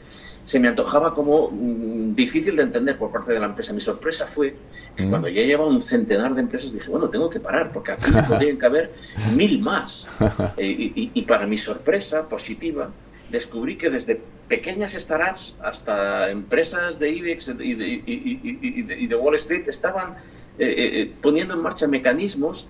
se 0.46 0.60
me 0.60 0.70
antojaba 0.70 1.14
como 1.14 1.52
mm, 1.52 2.14
difícil 2.14 2.56
de 2.56 2.64
entender 2.64 2.98
por 2.98 3.12
parte 3.12 3.34
de 3.34 3.40
la 3.40 3.48
empresa. 3.48 3.74
Mi 3.74 3.82
sorpresa 3.82 4.26
fue 4.26 4.56
que 4.96 5.08
cuando 5.08 5.28
ya 5.28 5.44
llevaba 5.44 5.70
un 5.70 5.82
centenar 5.82 6.34
de 6.34 6.42
empresas 6.42 6.74
dije, 6.74 6.90
bueno, 6.90 7.10
tengo 7.10 7.30
que 7.30 7.40
parar 7.40 7.72
porque 7.72 7.92
aquí 7.92 8.12
podrían 8.28 8.58
caber 8.58 8.92
mil 9.36 9.60
más. 9.60 10.08
Eh, 10.58 10.92
y, 10.96 11.12
y, 11.14 11.22
para 11.24 11.46
mi 11.46 11.58
sorpresa 11.58 12.28
positiva, 12.28 12.90
descubrí 13.32 13.78
que 13.78 13.90
desde 13.90 14.22
pequeñas 14.48 14.94
startups 14.94 15.56
hasta 15.62 16.30
empresas 16.30 17.00
de 17.00 17.10
IBEX 17.10 17.54
y 17.60 17.76
de, 17.76 18.04
y 18.06 19.08
de 19.08 19.16
Wall 19.16 19.36
Street 19.36 19.68
estaban 19.68 20.16
eh, 20.58 21.02
eh, 21.02 21.14
poniendo 21.22 21.54
en 21.54 21.62
marcha 21.62 21.88
mecanismos 21.88 22.68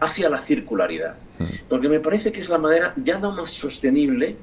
hacia 0.00 0.28
la 0.28 0.38
circularidad. 0.38 1.14
Mm. 1.38 1.44
Porque 1.68 1.88
me 1.88 2.00
parece 2.00 2.32
que 2.32 2.40
es 2.40 2.48
la 2.48 2.58
manera 2.58 2.92
ya 2.96 3.18
no 3.18 3.32
más 3.32 3.50
sostenible, 3.50 4.36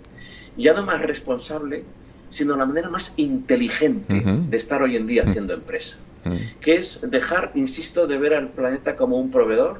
ya 0.57 0.73
no 0.73 0.83
más 0.83 1.01
responsable, 1.01 1.83
sino 2.29 2.55
la 2.55 2.65
manera 2.65 2.89
más 2.89 3.13
inteligente 3.17 4.21
de 4.21 4.57
estar 4.57 4.81
hoy 4.81 4.95
en 4.95 5.07
día 5.07 5.23
mm. 5.23 5.29
haciendo 5.29 5.53
empresa. 5.53 5.97
Mm. 6.25 6.59
Que 6.61 6.75
es 6.75 7.09
dejar, 7.09 7.51
insisto, 7.55 8.07
de 8.07 8.17
ver 8.17 8.33
al 8.33 8.49
planeta 8.49 8.95
como 8.95 9.17
un 9.17 9.31
proveedor, 9.31 9.79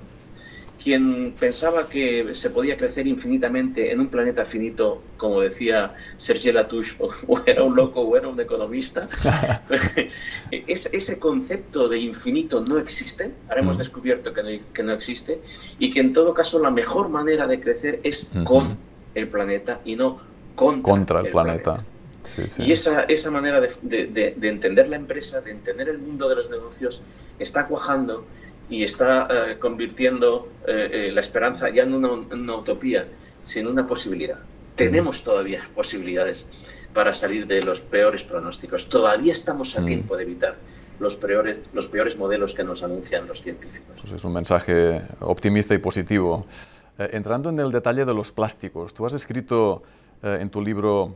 quien 0.81 1.34
pensaba 1.39 1.88
que 1.88 2.34
se 2.34 2.50
podía 2.50 2.77
crecer 2.77 3.07
infinitamente 3.07 3.91
en 3.91 4.00
un 4.00 4.07
planeta 4.07 4.46
finito, 4.46 5.01
como 5.17 5.41
decía 5.41 5.96
Serge 6.17 6.53
Latouche, 6.53 6.98
o, 7.27 7.41
era 7.46 7.63
un 7.63 7.75
loco 7.75 8.01
o 8.01 8.17
era 8.17 8.27
un 8.27 8.39
economista, 8.39 9.07
ese 10.51 11.19
concepto 11.19 11.89
de 11.89 12.00
infinito 12.00 12.62
no 12.62 12.77
existe, 12.77 13.31
ahora 13.50 13.62
hemos 13.62 13.77
descubierto 13.77 14.34
que 14.34 14.43
no, 14.43 14.50
que 14.74 14.84
no, 14.84 14.93
existe, 14.93 15.41
y 15.79 15.91
que 15.91 16.00
en 16.00 16.13
todo 16.13 16.34
caso 16.34 16.60
la 16.60 16.72
mejor 16.72 17.10
manera 17.10 17.48
de 17.48 17.60
crecer 17.60 18.00
es 18.03 18.29
con 18.43 18.77
el 19.15 19.27
planeta 19.27 19.81
y 19.84 19.96
no 19.96 20.22
contra, 20.55 21.22
el, 21.22 21.29
planeta. 21.29 21.84
Y 22.57 22.72
esa, 22.72 23.03
esa 23.03 23.31
manera 23.31 23.62
de, 23.62 24.36
entender 24.41 24.89
la 24.89 24.96
empresa, 24.96 25.41
de 25.41 25.51
entender 25.51 25.89
el 25.89 26.00
mundo 26.00 26.27
de 26.27 26.36
los 26.36 26.50
negocios, 26.50 27.01
está 27.39 27.67
cuajando 27.67 28.25
y 28.70 28.84
está 28.84 29.28
eh, 29.30 29.60
convirtiendo 29.60 30.50
eh, 30.68 31.08
eh, 31.08 31.12
la 31.12 31.22
esperanza 31.22 31.70
ya 31.70 31.84
en 31.84 31.94
una, 31.94 32.56
utopía, 32.56 33.06
sino 33.46 33.70
en 33.70 33.74
una 33.74 33.88
posibilidad. 33.88 34.40
Tenemos 34.76 35.24
todavía 35.24 35.62
posibilidades 35.74 36.48
para 36.94 37.14
salir 37.14 37.48
de 37.48 37.62
los 37.64 37.82
peores 37.82 38.24
pronósticos. 38.24 38.90
Todavía 38.90 39.34
estamos 39.34 39.78
a 39.78 39.84
tiempo 39.84 40.16
de 40.18 40.24
evitar 40.24 40.56
los 41.00 41.16
peores, 41.16 41.58
los 41.74 41.88
peores 41.88 42.18
modelos 42.18 42.54
que 42.54 42.64
nos 42.64 42.84
anuncian 42.84 43.28
los 43.28 43.42
científicos. 43.42 43.96
Pues 44.02 44.14
es 44.14 44.24
un 44.24 44.34
mensaje 44.34 45.02
optimista 45.20 45.74
y 45.74 45.80
positivo. 45.80 46.46
entrando 46.98 47.50
en 47.50 47.60
el 47.60 47.72
detalle 47.72 48.06
de 48.06 48.14
los 48.14 48.32
plásticos, 48.32 48.94
tú 48.94 49.06
has 49.06 49.14
escrito 49.14 49.84
en 50.22 50.50
tu 50.50 50.62
libro 50.62 51.16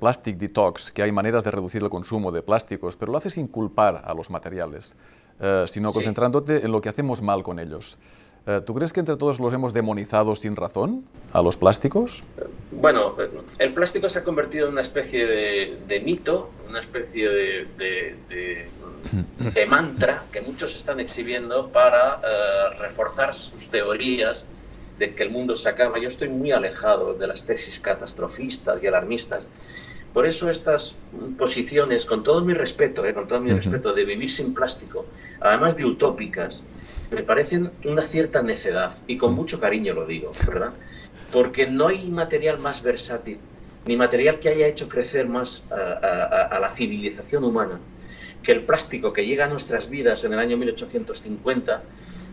Plastic 0.00 0.36
Detox 0.36 0.92
que 0.92 1.02
hay 1.02 1.12
maneras 1.12 1.44
de 1.44 1.50
reducir 1.50 1.82
el 1.82 1.90
consumo 1.90 2.32
de 2.32 2.42
plásticos, 2.42 2.96
pero 2.96 3.12
lo 3.12 3.18
haces 3.18 3.34
sin 3.34 3.48
culpar 3.48 4.02
a 4.04 4.14
los 4.14 4.30
materiales. 4.30 4.96
Eh, 5.40 5.64
sino 5.66 5.92
concentrándote 5.92 6.64
en 6.64 6.70
lo 6.70 6.80
que 6.80 6.88
hacemos 6.88 7.20
mal 7.20 7.42
con 7.42 7.58
ellos. 7.58 7.98
Eh, 8.46 8.60
¿Tú 8.64 8.74
crees 8.74 8.92
que 8.92 9.00
entre 9.00 9.16
todos 9.16 9.40
los 9.40 9.52
hemos 9.52 9.72
demonizado 9.72 10.34
sin 10.36 10.54
razón 10.54 11.04
a 11.32 11.42
los 11.42 11.56
plásticos? 11.56 12.22
Bueno, 12.70 13.16
el 13.58 13.72
plástico 13.72 14.08
se 14.08 14.20
ha 14.20 14.24
convertido 14.24 14.66
en 14.66 14.72
una 14.72 14.82
especie 14.82 15.26
de, 15.26 16.00
mito, 16.04 16.50
una 16.68 16.80
especie 16.80 17.28
de, 17.28 17.66
de, 18.28 19.66
mantra 19.66 20.24
que 20.30 20.40
muchos 20.40 20.76
están 20.76 21.00
exhibiendo 21.00 21.68
para 21.68 22.20
eh, 22.22 22.78
reforzar 22.78 23.34
sus 23.34 23.70
teorías 23.70 24.46
de 24.98 25.14
que 25.14 25.22
el 25.24 25.30
mundo 25.30 25.56
se 25.56 25.68
acaba. 25.68 25.98
Yo 25.98 26.08
estoy 26.08 26.28
muy 26.28 26.52
alejado 26.52 27.14
de 27.14 27.26
las 27.26 27.46
tesis 27.46 27.80
catastrofistas 27.80 28.82
y 28.82 28.86
alarmistas. 28.86 29.50
Por 30.12 30.26
eso 30.26 30.48
estas 30.48 30.96
posiciones, 31.36 32.04
con 32.04 32.22
todo 32.22 32.40
mi 32.40 32.54
respeto, 32.54 33.04
eh, 33.04 33.12
con 33.12 33.26
todo 33.26 33.40
mi 33.40 33.52
respeto, 33.52 33.92
de 33.92 34.04
vivir 34.04 34.30
sin 34.30 34.54
plástico, 34.54 35.06
además 35.40 35.76
de 35.76 35.84
utópicas, 35.84 36.64
me 37.10 37.22
parecen 37.22 37.70
una 37.84 38.02
cierta 38.02 38.42
necedad, 38.42 38.94
y 39.06 39.16
con 39.16 39.34
mucho 39.34 39.60
cariño 39.60 39.94
lo 39.94 40.06
digo, 40.06 40.32
¿verdad? 40.46 40.74
Porque 41.32 41.66
no 41.66 41.88
hay 41.88 42.10
material 42.10 42.58
más 42.58 42.82
versátil, 42.82 43.38
ni 43.86 43.96
material 43.96 44.40
que 44.40 44.48
haya 44.48 44.66
hecho 44.66 44.88
crecer 44.88 45.28
más 45.28 45.64
a, 45.70 46.58
la 46.58 46.68
civilización 46.70 47.44
humana, 47.44 47.80
que 48.42 48.52
el 48.52 48.62
plástico 48.62 49.12
que 49.12 49.26
llega 49.26 49.44
a 49.44 49.48
nuestras 49.48 49.90
vidas 49.90 50.24
en 50.24 50.32
el 50.32 50.38
año 50.38 50.56
1850 50.56 51.82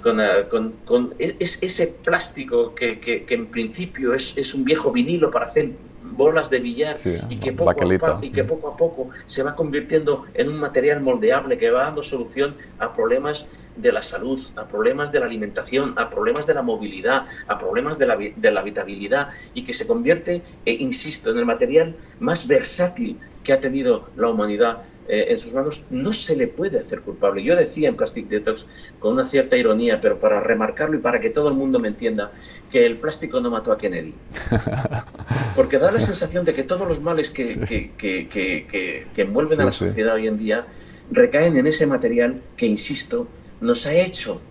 eh, 0.04 0.48
con, 0.86 1.16
e, 1.20 1.36
ese 1.40 1.88
plástico 1.88 2.74
que, 2.74 3.00
que, 3.00 3.26
en 3.30 3.48
principio 3.48 4.14
es, 4.14 4.36
es, 4.36 4.54
un 4.56 4.64
viejo 4.64 4.92
vinilo 4.92 5.30
para 5.30 5.46
hacer 5.46 5.72
bolas 6.04 6.50
de 6.50 6.60
billar 6.60 6.96
y, 7.30 7.38
que 7.38 7.54
poco 7.54 7.72
a, 7.72 8.20
y 8.22 8.32
que 8.32 8.44
poco 8.44 8.70
a 8.70 8.78
poco 8.78 9.10
se 9.26 9.44
va 9.44 9.56
convirtiendo 9.56 10.26
en 10.34 10.50
un 10.50 10.60
material 10.60 11.02
moldeable 11.02 11.58
que 11.58 11.70
va 11.72 11.84
dando 11.84 12.04
solución 12.04 12.56
a 12.80 12.92
problemas 12.94 13.50
de 13.76 13.92
la 13.92 14.02
salud, 14.02 14.40
a 14.56 14.68
problemas 14.68 15.12
de 15.12 15.20
la 15.20 15.26
alimentación, 15.26 15.94
a 15.98 16.10
problemas 16.10 16.46
de 16.46 16.54
la 16.54 16.62
movilidad, 16.62 17.26
a 17.48 17.58
problemas 17.58 17.98
de 17.98 18.08
la, 18.08 18.18
de 18.18 18.52
la 18.52 18.60
habitabilidad 18.60 19.30
y 19.54 19.64
que 19.64 19.74
se 19.74 19.88
convierte, 19.88 20.42
eh, 20.66 20.74
insisto, 20.74 21.32
en 21.32 21.38
el 21.38 21.46
material 21.46 21.96
más 22.20 22.48
versátil 22.48 23.18
que 23.44 23.54
ha 23.54 23.62
tenido 23.62 24.10
la 24.16 24.30
humanidad 24.30 24.84
eh, 25.14 25.26
en 25.28 25.38
sus 25.38 25.54
manos, 25.54 25.84
no 25.90 26.14
se 26.14 26.38
le 26.38 26.48
puede 26.48 26.80
hacer 26.80 27.02
culpable. 27.02 27.44
Yo 27.44 27.54
decía 27.54 27.90
en 27.90 27.98
Plastic 27.98 28.30
Detox, 28.30 28.66
con 28.98 29.12
una 29.12 29.26
cierta 29.26 29.58
ironía, 29.58 30.00
pero 30.00 30.18
para 30.18 30.40
remarcarlo 30.40 30.96
y 30.96 31.00
para 31.00 31.20
que 31.20 31.30
todo 31.30 31.50
el 31.50 31.54
mundo 31.54 31.80
me 31.80 31.90
entienda, 31.90 32.32
que 32.72 32.86
el 32.86 32.98
plástico 32.98 33.42
no 33.42 33.52
mató 33.52 33.74
a 33.74 33.78
Kennedy. 33.78 34.16
Porque 35.58 35.80
da 35.80 35.92
la 35.92 36.00
sensación 36.00 36.46
de 36.46 36.54
que 36.54 36.64
todos 36.64 36.88
los 36.88 37.02
males 37.02 37.30
que, 37.30 37.60
que, 37.98 39.08
envuelven 39.18 39.60
a 39.60 39.66
la 39.66 39.72
sociedad 39.74 40.16
hoy 40.16 40.28
en 40.28 40.38
día 40.38 40.66
recaen 41.12 41.58
en 41.58 41.68
ese 41.68 41.86
material 41.86 42.42
que, 42.56 42.68
insisto, 42.68 43.28
nos 43.60 43.86
ha 43.88 43.94
hecho 43.94 44.42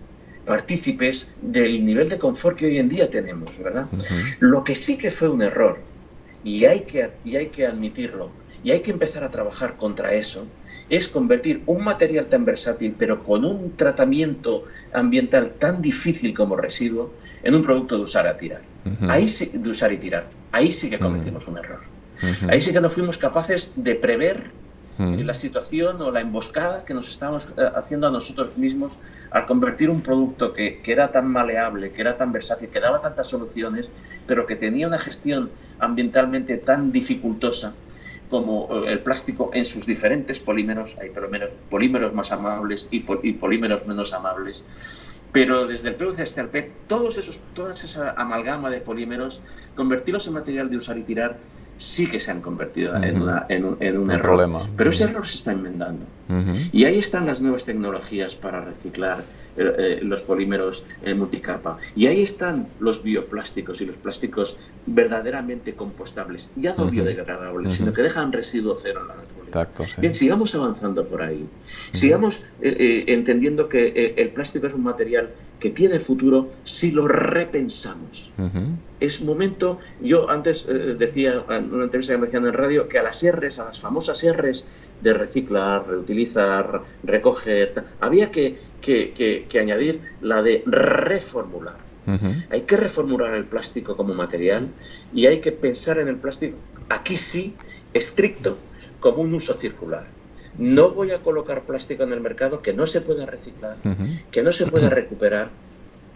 partícipes 0.45 1.33
del 1.41 1.83
nivel 1.83 2.07
de 2.07 2.19
confort 2.19 2.55
que 2.55 2.67
hoy 2.67 2.77
en 2.77 2.87
día 2.87 3.09
tenemos, 3.09 3.57
¿verdad? 3.57 3.87
Lo 4.39 4.63
que 4.63 4.75
sí 4.75 4.95
que 4.95 5.09
fue 5.09 5.27
un 5.27 5.41
error, 5.41 5.79
y 6.43 6.65
hay 6.65 6.81
que, 6.81 7.09
y 7.25 7.35
hay 7.35 7.47
que 7.47 7.65
admitirlo, 7.65 8.29
y 8.63 8.71
hay 8.71 8.81
que 8.81 8.91
empezar 8.91 9.23
a 9.23 9.31
trabajar 9.31 9.75
contra 9.75 10.13
eso, 10.13 10.45
es 10.89 11.07
convertir 11.07 11.63
un 11.65 11.83
material 11.83 12.27
tan 12.27 12.43
versátil, 12.43 12.95
pero 12.97 13.23
con 13.23 13.45
un 13.45 13.75
tratamiento 13.77 14.65
ambiental 14.93 15.51
tan 15.57 15.81
difícil 15.81 16.33
como 16.33 16.55
residuo, 16.55 17.11
en 17.43 17.55
un 17.55 17.63
producto 17.63 17.97
de 17.97 18.03
usar 18.03 18.27
a 18.27 18.37
tirar. 18.37 18.61
Ahí 19.07 19.27
sí, 19.29 19.51
de 19.53 19.69
usar 19.69 19.91
y 19.93 19.97
tirar. 19.97 20.27
Ahí 20.51 20.71
sí 20.71 20.89
que 20.89 20.99
cometimos 20.99 21.47
un 21.47 21.57
error. 21.57 21.79
Ahí 22.49 22.61
sí 22.61 22.71
que 22.71 22.81
no 22.81 22.89
fuimos 22.89 23.17
capaces 23.17 23.73
de 23.75 23.95
prever 23.95 24.51
la 24.99 25.33
situación 25.33 25.99
o 26.01 26.11
la 26.11 26.21
emboscada 26.21 26.85
que 26.85 26.93
nos 26.93 27.09
estábamos 27.09 27.47
eh, 27.57 27.71
haciendo 27.75 28.07
a 28.07 28.11
nosotros 28.11 28.55
mismos 28.57 28.99
al 29.31 29.47
convertir 29.47 29.89
un 29.89 30.01
producto 30.01 30.53
que, 30.53 30.79
que, 30.81 30.91
era 30.91 31.11
tan 31.11 31.27
maleable, 31.27 31.91
que 31.91 32.01
era 32.01 32.17
tan 32.17 32.31
versátil, 32.31 32.69
que 32.69 32.79
daba 32.79 33.01
tantas 33.01 33.27
soluciones, 33.27 33.91
pero 34.27 34.45
que 34.45 34.55
tenía 34.55 34.85
una 34.85 34.99
gestión 34.99 35.49
ambientalmente 35.79 36.57
tan 36.57 36.91
dificultosa, 36.91 37.73
como 38.31 38.67
eh, 38.71 38.93
el 38.93 38.99
plástico 38.99 39.51
en 39.53 39.65
sus 39.65 39.85
diferentes 39.85 40.39
polímeros, 40.39 40.97
hay 40.99 41.11
polímeros 41.69 42.13
más 42.13 42.31
amables 42.31 42.87
y, 42.89 43.01
polímeros 43.01 43.85
menos 43.85 44.13
amables, 44.13 44.63
pero 45.31 45.67
desde 45.67 45.89
el 45.89 45.95
PVC 45.95 46.21
hasta 46.21 46.41
el 46.41 46.47
PET, 46.47 46.71
todos 46.87 47.17
esos, 47.17 47.41
toda 47.53 47.73
esa 47.73 48.11
amalgama 48.11 48.71
de 48.71 48.79
polímeros, 48.79 49.43
convertirlos 49.75 50.25
en 50.27 50.33
material 50.33 50.69
de 50.69 50.77
usar 50.77 50.97
y 50.97 51.03
tirar, 51.03 51.37
sí 51.77 52.07
que 52.07 52.19
se 52.19 52.31
han 52.31 52.41
convertido 52.41 52.95
en, 52.95 53.21
un, 53.21 53.81
error. 53.81 54.21
Problema. 54.21 54.69
Pero 54.77 54.89
ese 54.89 55.05
error 55.05 55.25
se 55.27 55.37
está 55.37 55.51
enmendando. 55.51 56.05
Y 56.71 56.85
ahí 56.85 56.97
están 56.97 57.25
las 57.25 57.41
nuevas 57.41 57.65
tecnologías 57.65 58.35
para 58.35 58.61
reciclar 58.61 59.23
eh, 59.57 59.75
eh, 59.77 59.99
los 60.03 60.21
polímeros 60.21 60.85
en 61.03 61.19
multicapa. 61.19 61.77
Y 61.95 62.07
ahí 62.07 62.21
están 62.21 62.67
los 62.79 63.03
bioplásticos 63.03 63.81
y 63.81 63.85
los 63.85 63.97
plásticos 63.97 64.57
verdaderamente 64.85 65.73
compostables, 65.73 66.51
ya 66.55 66.75
no 66.75 66.85
biodegradables, 66.87 67.73
sino 67.73 67.91
que 67.91 68.01
dejan 68.01 68.31
residuo 68.31 68.77
cero 68.79 69.01
en 69.01 69.07
la 69.07 69.15
naturaleza. 69.15 69.99
Bien, 69.99 70.13
sigamos 70.13 70.55
avanzando 70.55 71.05
por 71.07 71.21
ahí. 71.21 71.45
Sigamos 71.91 72.45
eh, 72.61 73.03
entendiendo 73.07 73.67
que 73.67 74.13
el 74.17 74.29
plástico 74.29 74.67
es 74.67 74.73
un 74.73 74.83
material 74.83 75.31
que 75.61 75.69
tiene 75.69 75.99
futuro 75.99 76.49
si 76.63 76.91
lo 76.91 77.07
repensamos. 77.07 78.33
Es 78.99 79.21
momento, 79.21 79.79
yo 80.01 80.29
antes 80.29 80.67
decía 80.67 81.45
en 81.49 81.73
una 81.73 81.85
entrevista 81.85 82.13
que 82.13 82.19
me 82.19 82.27
hacían 82.27 82.47
en 82.47 82.53
radio, 82.53 82.89
que 82.89 82.99
a 82.99 83.03
las 83.03 83.23
R's, 83.23 83.59
a 83.59 83.65
las 83.65 83.79
famosas 83.79 84.25
R's 84.25 84.67
de 85.01 85.13
reciclar, 85.13 85.87
reutilizar, 85.87 86.81
recoger, 87.03 87.85
había 88.01 88.31
que 88.31 88.57
que, 88.81 89.59
añadir 89.59 90.01
la 90.21 90.41
de 90.41 90.63
reformular. 90.65 91.77
Hay 92.49 92.61
que 92.61 92.75
reformular 92.75 93.33
el 93.35 93.45
plástico 93.45 93.95
como 93.95 94.13
material 94.13 94.67
y 95.13 95.27
hay 95.27 95.39
que 95.39 95.51
pensar 95.51 95.99
en 95.99 96.09
el 96.09 96.17
plástico, 96.17 96.57
aquí 96.89 97.15
sí, 97.15 97.55
estricto, 97.93 98.57
como 98.99 99.21
un 99.21 99.33
uso 99.33 99.53
circular. 99.53 100.07
No 100.57 100.91
voy 100.91 101.11
a 101.11 101.19
colocar 101.19 101.63
plástico 101.63 102.03
en 102.03 102.13
el 102.13 102.21
mercado 102.21 102.61
que 102.61 102.73
no 102.73 102.85
se 102.87 103.01
pueda 103.01 103.25
reciclar, 103.25 103.77
que 104.31 104.43
no 104.43 104.51
se 104.51 104.67
pueda 104.67 104.89
recuperar 104.89 105.49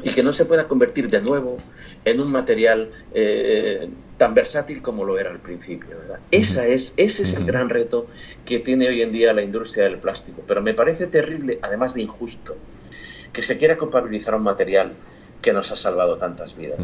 y 0.04 0.12
que 0.12 0.24
no 0.24 0.34
se 0.34 0.46
pueda 0.46 0.68
convertir 0.68 1.10
de 1.10 1.22
nuevo 1.22 1.58
en 2.04 2.20
un 2.20 2.32
material 2.32 2.92
eh, 3.14 3.90
tan 4.18 4.34
versátil 4.34 4.82
como 4.82 5.06
lo 5.06 5.18
era 5.18 5.32
al 5.32 5.40
principio. 5.40 5.96
Esa 6.32 6.68
es, 6.68 6.94
ese 6.98 7.24
es 7.24 7.34
el 7.36 7.46
gran 7.46 7.70
reto 7.70 8.08
que 8.46 8.60
tiene 8.60 8.88
hoy 8.90 9.02
en 9.02 9.12
día 9.12 9.34
la 9.34 9.42
industria 9.42 9.86
del 9.86 10.00
plástico. 10.00 10.44
Pero 10.48 10.62
me 10.62 10.74
parece 10.74 11.08
terrible, 11.08 11.60
además 11.62 11.94
de 11.94 12.02
injusto, 12.02 12.58
que 13.32 13.42
se 13.42 13.58
quiera 13.58 13.78
culpabilizar 13.78 14.36
un 14.36 14.44
material 14.44 14.94
que 15.42 15.54
nos 15.54 15.72
ha 15.72 15.76
salvado 15.76 16.18
tantas 16.18 16.58
vidas. 16.58 16.80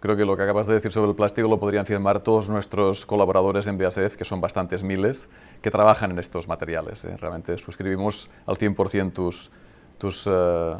Creo 0.00 0.14
que 0.16 0.26
lo 0.26 0.36
que 0.36 0.42
acabas 0.42 0.66
de 0.66 0.74
decir 0.74 0.92
sobre 0.92 1.10
el 1.10 1.16
plástico 1.16 1.48
lo 1.48 1.58
podrían 1.58 1.86
firmar 1.86 2.20
todos 2.20 2.50
nuestros 2.50 3.06
colaboradores 3.06 3.66
en 3.66 3.78
BASF, 3.78 4.16
que 4.16 4.26
son 4.26 4.40
bastantes 4.42 4.82
miles, 4.82 5.28
que 5.62 5.70
trabajan 5.70 6.10
en 6.10 6.18
estos 6.18 6.48
materiales. 6.48 7.04
¿eh? 7.04 7.16
Realmente 7.16 7.56
suscribimos 7.56 8.28
al 8.44 8.56
100% 8.56 9.12
tus, 9.12 9.50
tus 9.96 10.26
uh, 10.26 10.76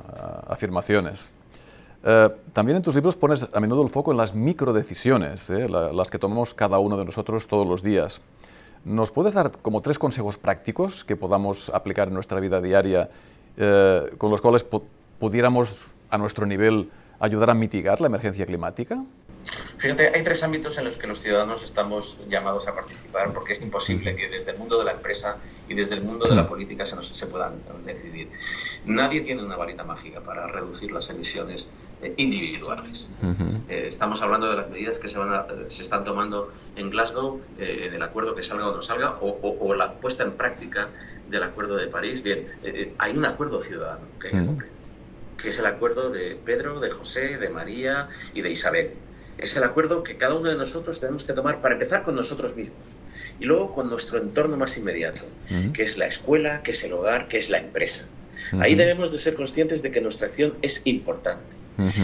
afirmaciones. 0.49 1.33
Uh, 2.05 2.31
también 2.53 2.77
en 2.77 2.83
tus 2.83 2.95
libros 2.95 3.17
pones 3.17 3.47
a 3.53 3.59
menudo 3.59 3.83
el 3.83 3.89
foco 3.89 4.13
en 4.13 4.19
las 4.19 4.35
microdecisiones, 4.35 5.49
¿eh? 5.51 5.69
La, 5.69 5.93
las 5.93 6.11
que 6.11 6.19
tomamos 6.19 6.53
cada 6.53 6.79
uno 6.79 6.99
de 6.99 7.05
nosotros 7.05 7.49
todos 7.49 7.67
los 7.67 7.83
días. 7.83 8.21
¿Nos 8.85 9.11
puedes 9.11 9.33
dar 9.33 9.51
como 9.63 9.81
tres 9.81 9.99
consejos 9.99 10.37
prácticos 10.37 11.05
que 11.05 11.17
podamos 11.17 11.71
aplicar 11.71 12.09
en 12.09 12.15
nuestra 12.15 12.39
vida 12.39 12.61
diaria, 12.61 13.09
uh, 13.59 14.17
con 14.19 14.31
los 14.31 14.43
cuales 14.43 14.65
pudiéramos 15.19 15.89
a 16.11 16.19
nuestro 16.19 16.47
nivel 16.47 16.91
ayudar 17.21 17.51
a 17.51 17.55
mitigar 17.55 18.01
la 18.01 18.07
emergencia 18.07 18.47
climática? 18.47 19.03
Fíjate, 19.77 20.11
hay 20.15 20.23
tres 20.23 20.43
ámbitos 20.43 20.79
en 20.79 20.85
los 20.85 20.97
que 20.97 21.07
los 21.07 21.21
ciudadanos 21.21 21.63
estamos 21.63 22.19
llamados 22.29 22.67
a 22.67 22.75
participar 22.75 23.33
porque 23.33 23.53
es 23.53 23.63
imposible 23.63 24.17
que 24.17 24.29
desde 24.29 24.53
el 24.53 24.59
mundo 24.59 24.79
de 24.79 24.85
la 24.85 24.93
empresa 24.93 25.37
y 25.69 25.75
desde 25.75 25.95
el 25.95 26.03
mundo 26.03 26.27
de 26.27 26.35
la 26.35 26.47
política 26.49 26.85
se, 26.85 26.97
nos, 26.97 27.07
se 27.07 27.27
puedan 27.27 27.55
decidir. 27.85 28.31
Nadie 28.87 29.21
tiene 29.21 29.43
una 29.43 29.57
varita 29.57 29.85
mágica 29.85 30.21
para 30.21 30.47
reducir 30.49 30.91
las 30.91 31.11
emisiones 31.11 31.73
eh, 32.03 32.15
individuales. 32.17 33.11
Eh, 33.69 33.85
estamos 33.87 34.23
hablando 34.23 34.51
de 34.51 34.57
las 34.57 34.71
medidas 34.71 34.99
que 34.99 35.09
se, 35.09 35.19
van 35.19 35.45
se 35.69 35.83
están 35.83 36.05
tomando 36.05 36.51
en 36.75 36.91
Glasgow, 36.91 37.41
en 37.59 37.95
el 37.95 38.03
acuerdo 38.03 38.35
que 38.35 38.43
salga 38.43 38.69
o 38.69 38.75
no 38.75 38.83
salga, 38.83 39.17
o, 39.21 39.75
la 39.75 39.93
puesta 39.93 40.25
en 40.25 40.33
práctica 40.33 40.89
del 41.29 41.43
acuerdo 41.43 41.77
de 41.77 41.87
París. 41.87 42.23
Bien, 42.23 42.49
hay 42.99 43.17
un 43.17 43.25
acuerdo 43.25 43.61
ciudadano 43.61 44.07
que 44.21 44.31
que 44.31 44.76
es 45.45 45.59
el 45.59 45.67
acuerdo 45.67 46.11
de 46.11 46.37
Pedro, 46.45 46.81
de 46.81 46.91
José, 46.91 47.39
de 47.39 47.49
María 47.49 48.09
y 48.35 48.43
de 48.43 48.51
Isabel. 48.51 48.91
Es 49.39 49.57
el 49.57 49.65
acuerdo 49.65 50.03
que 50.03 50.17
cada 50.17 50.35
uno 50.35 50.49
de 50.49 50.57
nosotros 50.57 50.99
tenemos 50.99 51.25
que 51.25 51.35
tomar 51.35 51.61
para 51.61 51.75
empezar 51.75 52.03
con 52.03 52.17
nosotros 52.17 52.57
mismos 52.57 52.97
y 53.39 53.45
luego 53.45 53.75
con 53.75 53.91
nuestro 53.91 54.19
entorno 54.19 54.57
más 54.57 54.79
inmediato, 54.79 55.25
que 55.75 55.83
es 55.83 55.99
la 55.99 56.07
escuela, 56.07 56.63
que 56.63 56.71
es 56.71 56.83
el 56.85 56.95
hogar, 56.95 57.29
que 57.29 57.37
es 57.37 57.51
la 57.51 57.59
empresa. 57.59 58.09
Ahí 58.61 58.75
debemos 58.75 59.13
de 59.13 59.19
ser 59.19 59.35
conscientes 59.35 59.83
de 59.83 59.91
que 59.91 60.01
nuestra 60.01 60.29
acción 60.29 60.55
es 60.63 60.81
importante. 60.85 61.57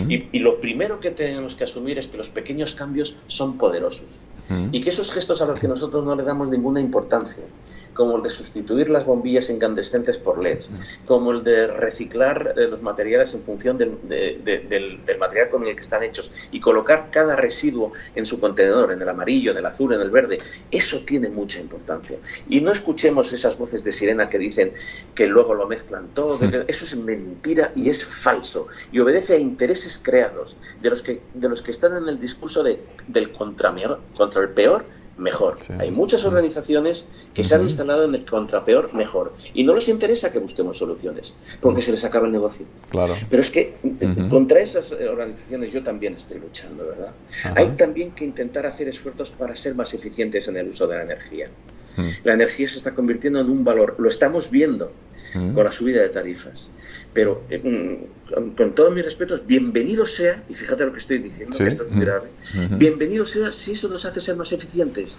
y, 0.06 0.28
y, 0.32 0.40
lo 0.40 0.60
primero 0.60 1.00
que 1.00 1.10
tenemos 1.10 1.56
que 1.56 1.64
asumir 1.64 1.98
es 1.98 2.08
que 2.08 2.18
los 2.18 2.28
pequeños 2.28 2.74
cambios 2.74 3.16
son 3.26 3.56
poderosos 3.56 4.20
y 4.71 4.80
que 4.80 4.90
esos 4.90 5.11
gestos 5.12 5.42
a 5.42 5.47
los 5.47 5.59
que 5.59 5.68
nosotros 5.68 6.04
no 6.04 6.14
le 6.14 6.23
damos 6.23 6.50
ninguna 6.50 6.80
importancia 6.80 7.44
como 7.94 8.16
el 8.16 8.23
de 8.23 8.30
sustituir 8.30 8.90
las 8.90 9.06
bombillas 9.06 9.50
incandescentes 9.50 10.18
por 10.18 10.42
LEDs, 10.42 10.73
como 11.04 11.32
el 11.32 11.44
de 11.44 11.66
reciclar 11.66 12.54
eh, 12.56 12.66
los 12.68 12.82
materiales 12.82 13.35
en 13.35 13.42
función 13.42 13.78
del, 13.78 13.99
material 15.18 15.50
con 15.50 15.62
el 15.64 15.75
que 15.75 15.80
están 15.80 16.02
hechos 16.02 16.32
y 16.50 16.61
colocar 16.61 17.09
cada 17.11 17.37
residuo 17.37 17.92
en 18.14 18.25
su 18.26 18.40
contenedor, 18.40 18.92
en 18.92 19.02
el 19.02 19.09
amarillo, 19.09 19.52
en 19.52 19.59
el 19.59 19.66
azul, 19.66 19.92
en 19.92 20.00
el 20.00 20.11
verde, 20.11 20.38
eso 20.71 21.00
tiene 21.00 21.28
mucha 21.28 21.61
importancia. 21.61 22.18
Y 22.49 22.61
no 22.61 22.73
escuchemos 22.73 23.32
esas 23.32 23.59
voces 23.59 23.85
de 23.85 23.92
sirena 23.92 24.28
que 24.28 24.38
dicen 24.38 24.73
que 25.14 25.26
luego 25.26 25.54
lo 25.54 25.66
mezclan 25.66 26.09
todo, 26.14 26.38
eso 26.66 26.85
es 26.85 26.97
mentira 26.97 27.73
y 27.75 27.88
es 27.88 28.04
falso 28.04 28.68
y 28.90 28.99
obedece 28.99 29.35
a 29.35 29.38
intereses 29.38 30.00
creados 30.02 30.56
de 30.80 30.90
los 30.90 31.02
que, 31.02 31.21
de 31.35 31.49
los 31.49 31.62
que 31.62 31.71
están 31.71 31.94
en 31.97 32.09
el 32.09 32.18
discurso 32.18 32.62
de, 32.62 32.80
del 33.09 33.32
contra, 33.32 33.75
contra 34.16 34.41
el 34.42 34.50
peor 34.50 34.84
mejor. 35.18 35.58
Hay 35.78 35.90
muchas 35.90 36.25
organizaciones 36.25 37.06
que 37.34 37.44
se 37.44 37.54
han 37.54 37.62
instalado 37.62 38.04
en 38.04 38.14
el 38.14 38.25
contrapeor 38.25 38.94
mejor 38.94 39.34
y 39.54 39.64
no 39.64 39.75
les 39.75 39.88
interesa 39.88 40.32
que 40.32 40.38
busquemos 40.38 40.78
soluciones 40.78 41.37
porque 41.61 41.82
se 41.82 41.92
les 41.92 42.04
acaba 42.04 42.26
el 42.26 42.32
negocio. 42.32 42.66
Claro. 42.90 43.14
Pero 43.28 43.42
es 43.42 43.50
que 43.50 43.76
contra 44.28 44.61
esas 44.61 44.92
organizaciones 44.92 45.72
yo 45.72 45.82
también 45.82 46.14
estoy 46.14 46.38
luchando, 46.38 46.87
¿verdad? 46.87 47.12
Hay 47.54 47.68
también 47.76 48.12
que 48.12 48.25
intentar 48.25 48.66
hacer 48.66 48.88
esfuerzos 48.88 49.30
para 49.30 49.54
ser 49.56 49.75
más 49.75 49.92
eficientes 49.94 50.49
en 50.49 50.56
el 50.56 50.68
uso 50.68 50.87
de 50.87 50.96
la 50.96 51.02
energía. 51.02 51.49
La 52.25 52.32
energía 52.34 52.68
se 52.68 52.78
está 52.78 52.94
convirtiendo 52.94 53.40
en 53.40 53.50
un 53.50 53.64
valor, 53.64 53.96
lo 53.99 54.08
estamos 54.08 54.50
viendo 54.50 54.92
con 55.33 55.64
la 55.64 55.73
subida 55.73 56.02
de 56.02 56.09
tarifas. 56.09 56.71
Pero 57.12 57.45
eh, 57.50 58.07
con, 58.57 58.75
todos 58.75 58.95
mis 58.95 59.05
respetos, 59.05 59.47
bienvenido 59.47 60.07
sea, 60.07 60.43
y 60.49 60.55
fíjate 60.55 60.85
lo 60.87 60.93
que 60.93 60.99
estoy 60.99 61.19
diciendo, 61.19 61.57
que 61.57 61.67
esto 61.67 61.85
es 61.85 61.95
grave, 61.99 62.29
bienvenido 62.71 63.26
sea 63.26 63.52
si 63.52 63.73
eso 63.73 63.88
nos 63.88 64.05
hace 64.05 64.21
ser 64.21 64.37
más 64.37 64.52
eficientes. 64.52 65.17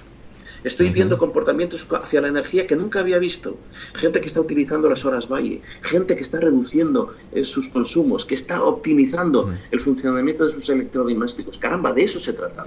Estoy 0.63 0.89
viendo 0.89 1.17
comportamientos 1.17 1.87
hacia 2.01 2.21
la 2.21 2.29
energía 2.29 2.65
que 2.67 2.75
nunca 2.75 2.99
había 2.99 3.19
visto. 3.19 3.57
Gente 3.95 4.21
que 4.21 4.27
está 4.27 4.39
utilizando 4.39 4.89
las 4.89 5.05
horas 5.05 5.27
valle, 5.27 5.61
gente 5.81 6.15
que 6.15 6.21
está 6.21 6.39
reduciendo 6.39 7.13
eh, 7.33 7.43
sus 7.43 7.67
consumos, 7.69 8.25
que 8.25 8.35
está 8.35 8.63
optimizando 8.63 9.51
el 9.71 9.79
funcionamiento 9.79 10.45
de 10.45 10.51
sus 10.51 10.69
electrodomésticos. 10.69 11.57
Caramba, 11.57 11.91
de 11.93 12.03
eso 12.03 12.19
se 12.19 12.33
trata. 12.33 12.65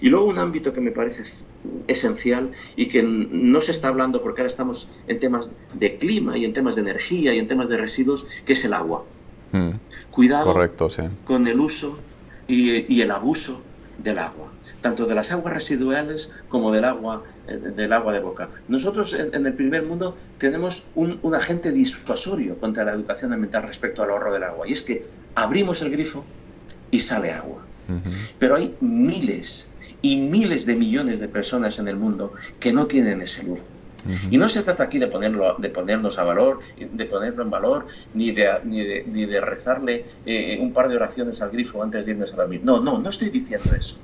Y 0.00 0.08
luego 0.08 0.26
un 0.26 0.38
ámbito 0.38 0.72
que 0.72 0.80
me 0.80 0.90
parece 0.90 1.22
esencial 1.86 2.50
y 2.76 2.88
que 2.88 3.02
no 3.02 3.60
se 3.60 3.72
está 3.72 3.88
hablando 3.88 4.22
porque 4.22 4.40
ahora 4.40 4.50
estamos 4.50 4.88
en 5.06 5.20
temas 5.20 5.52
de 5.74 5.96
clima 5.96 6.36
y 6.36 6.44
en 6.44 6.52
temas 6.52 6.74
de 6.76 6.82
energía 6.82 7.34
y 7.34 7.38
en 7.38 7.46
temas 7.46 7.68
de 7.68 7.76
residuos, 7.76 8.26
que 8.44 8.54
es 8.54 8.64
el 8.64 8.72
agua. 8.72 9.04
Cuidado 10.10 10.52
con 11.24 11.46
el 11.46 11.60
uso 11.60 11.98
y 12.48 13.00
el 13.00 13.10
abuso 13.10 13.60
del 13.98 14.18
agua 14.18 14.50
tanto 14.84 15.06
de 15.06 15.14
las 15.14 15.32
aguas 15.32 15.54
residuales 15.54 16.30
como 16.50 16.70
del 16.70 16.84
agua, 16.84 17.22
eh, 17.48 17.56
del 17.56 17.90
agua 17.94 18.12
de 18.12 18.20
boca. 18.20 18.50
Nosotros 18.68 19.14
en, 19.14 19.46
el 19.46 19.54
primer 19.54 19.82
mundo 19.82 20.14
tenemos 20.36 20.84
un, 20.94 21.18
agente 21.34 21.72
disuasorio 21.72 22.58
contra 22.58 22.84
la 22.84 22.92
educación 22.92 23.32
ambiental 23.32 23.62
respecto 23.62 24.02
al 24.02 24.10
ahorro 24.10 24.34
del 24.34 24.44
agua, 24.44 24.68
y 24.68 24.72
es 24.72 24.82
que 24.82 25.06
abrimos 25.34 25.80
el 25.80 25.90
grifo 25.90 26.22
y 26.90 27.00
sale 27.00 27.32
agua. 27.32 27.64
Pero 28.38 28.56
hay 28.56 28.74
miles 28.80 29.68
y 30.02 30.16
miles 30.16 30.64
de 30.66 30.76
millones 30.76 31.18
de 31.18 31.28
personas 31.28 31.78
en 31.78 31.88
el 31.88 31.96
mundo 31.96 32.34
que 32.60 32.72
no 32.72 32.86
tienen 32.86 33.22
ese 33.22 33.42
lujo. 33.44 33.64
Y 34.30 34.36
no 34.36 34.48
se 34.48 34.62
trata 34.62 34.84
aquí 34.84 34.98
de, 34.98 35.06
ponerlo, 35.06 35.56
de 35.58 35.70
ponernos 35.70 36.18
a 36.18 36.24
valor, 36.24 36.60
de 36.78 37.04
ponerlo 37.06 37.42
en 37.42 37.50
valor, 37.50 37.86
ni 38.12 38.32
de, 38.32 38.60
ni 38.64 39.26
de, 39.26 39.40
rezarle 39.40 40.04
eh, 40.26 40.58
un 40.60 40.72
par 40.72 40.88
de 40.88 40.96
oraciones 40.96 41.40
al 41.42 41.50
grifo 41.50 41.82
antes 41.82 42.06
de 42.06 42.12
irnos 42.12 42.32
a 42.34 42.36
dormir. 42.36 42.60
No, 42.64 42.80
no, 42.80 42.98
no 42.98 43.08
estoy 43.08 43.30
diciendo 43.30 43.70
eso 43.78 43.98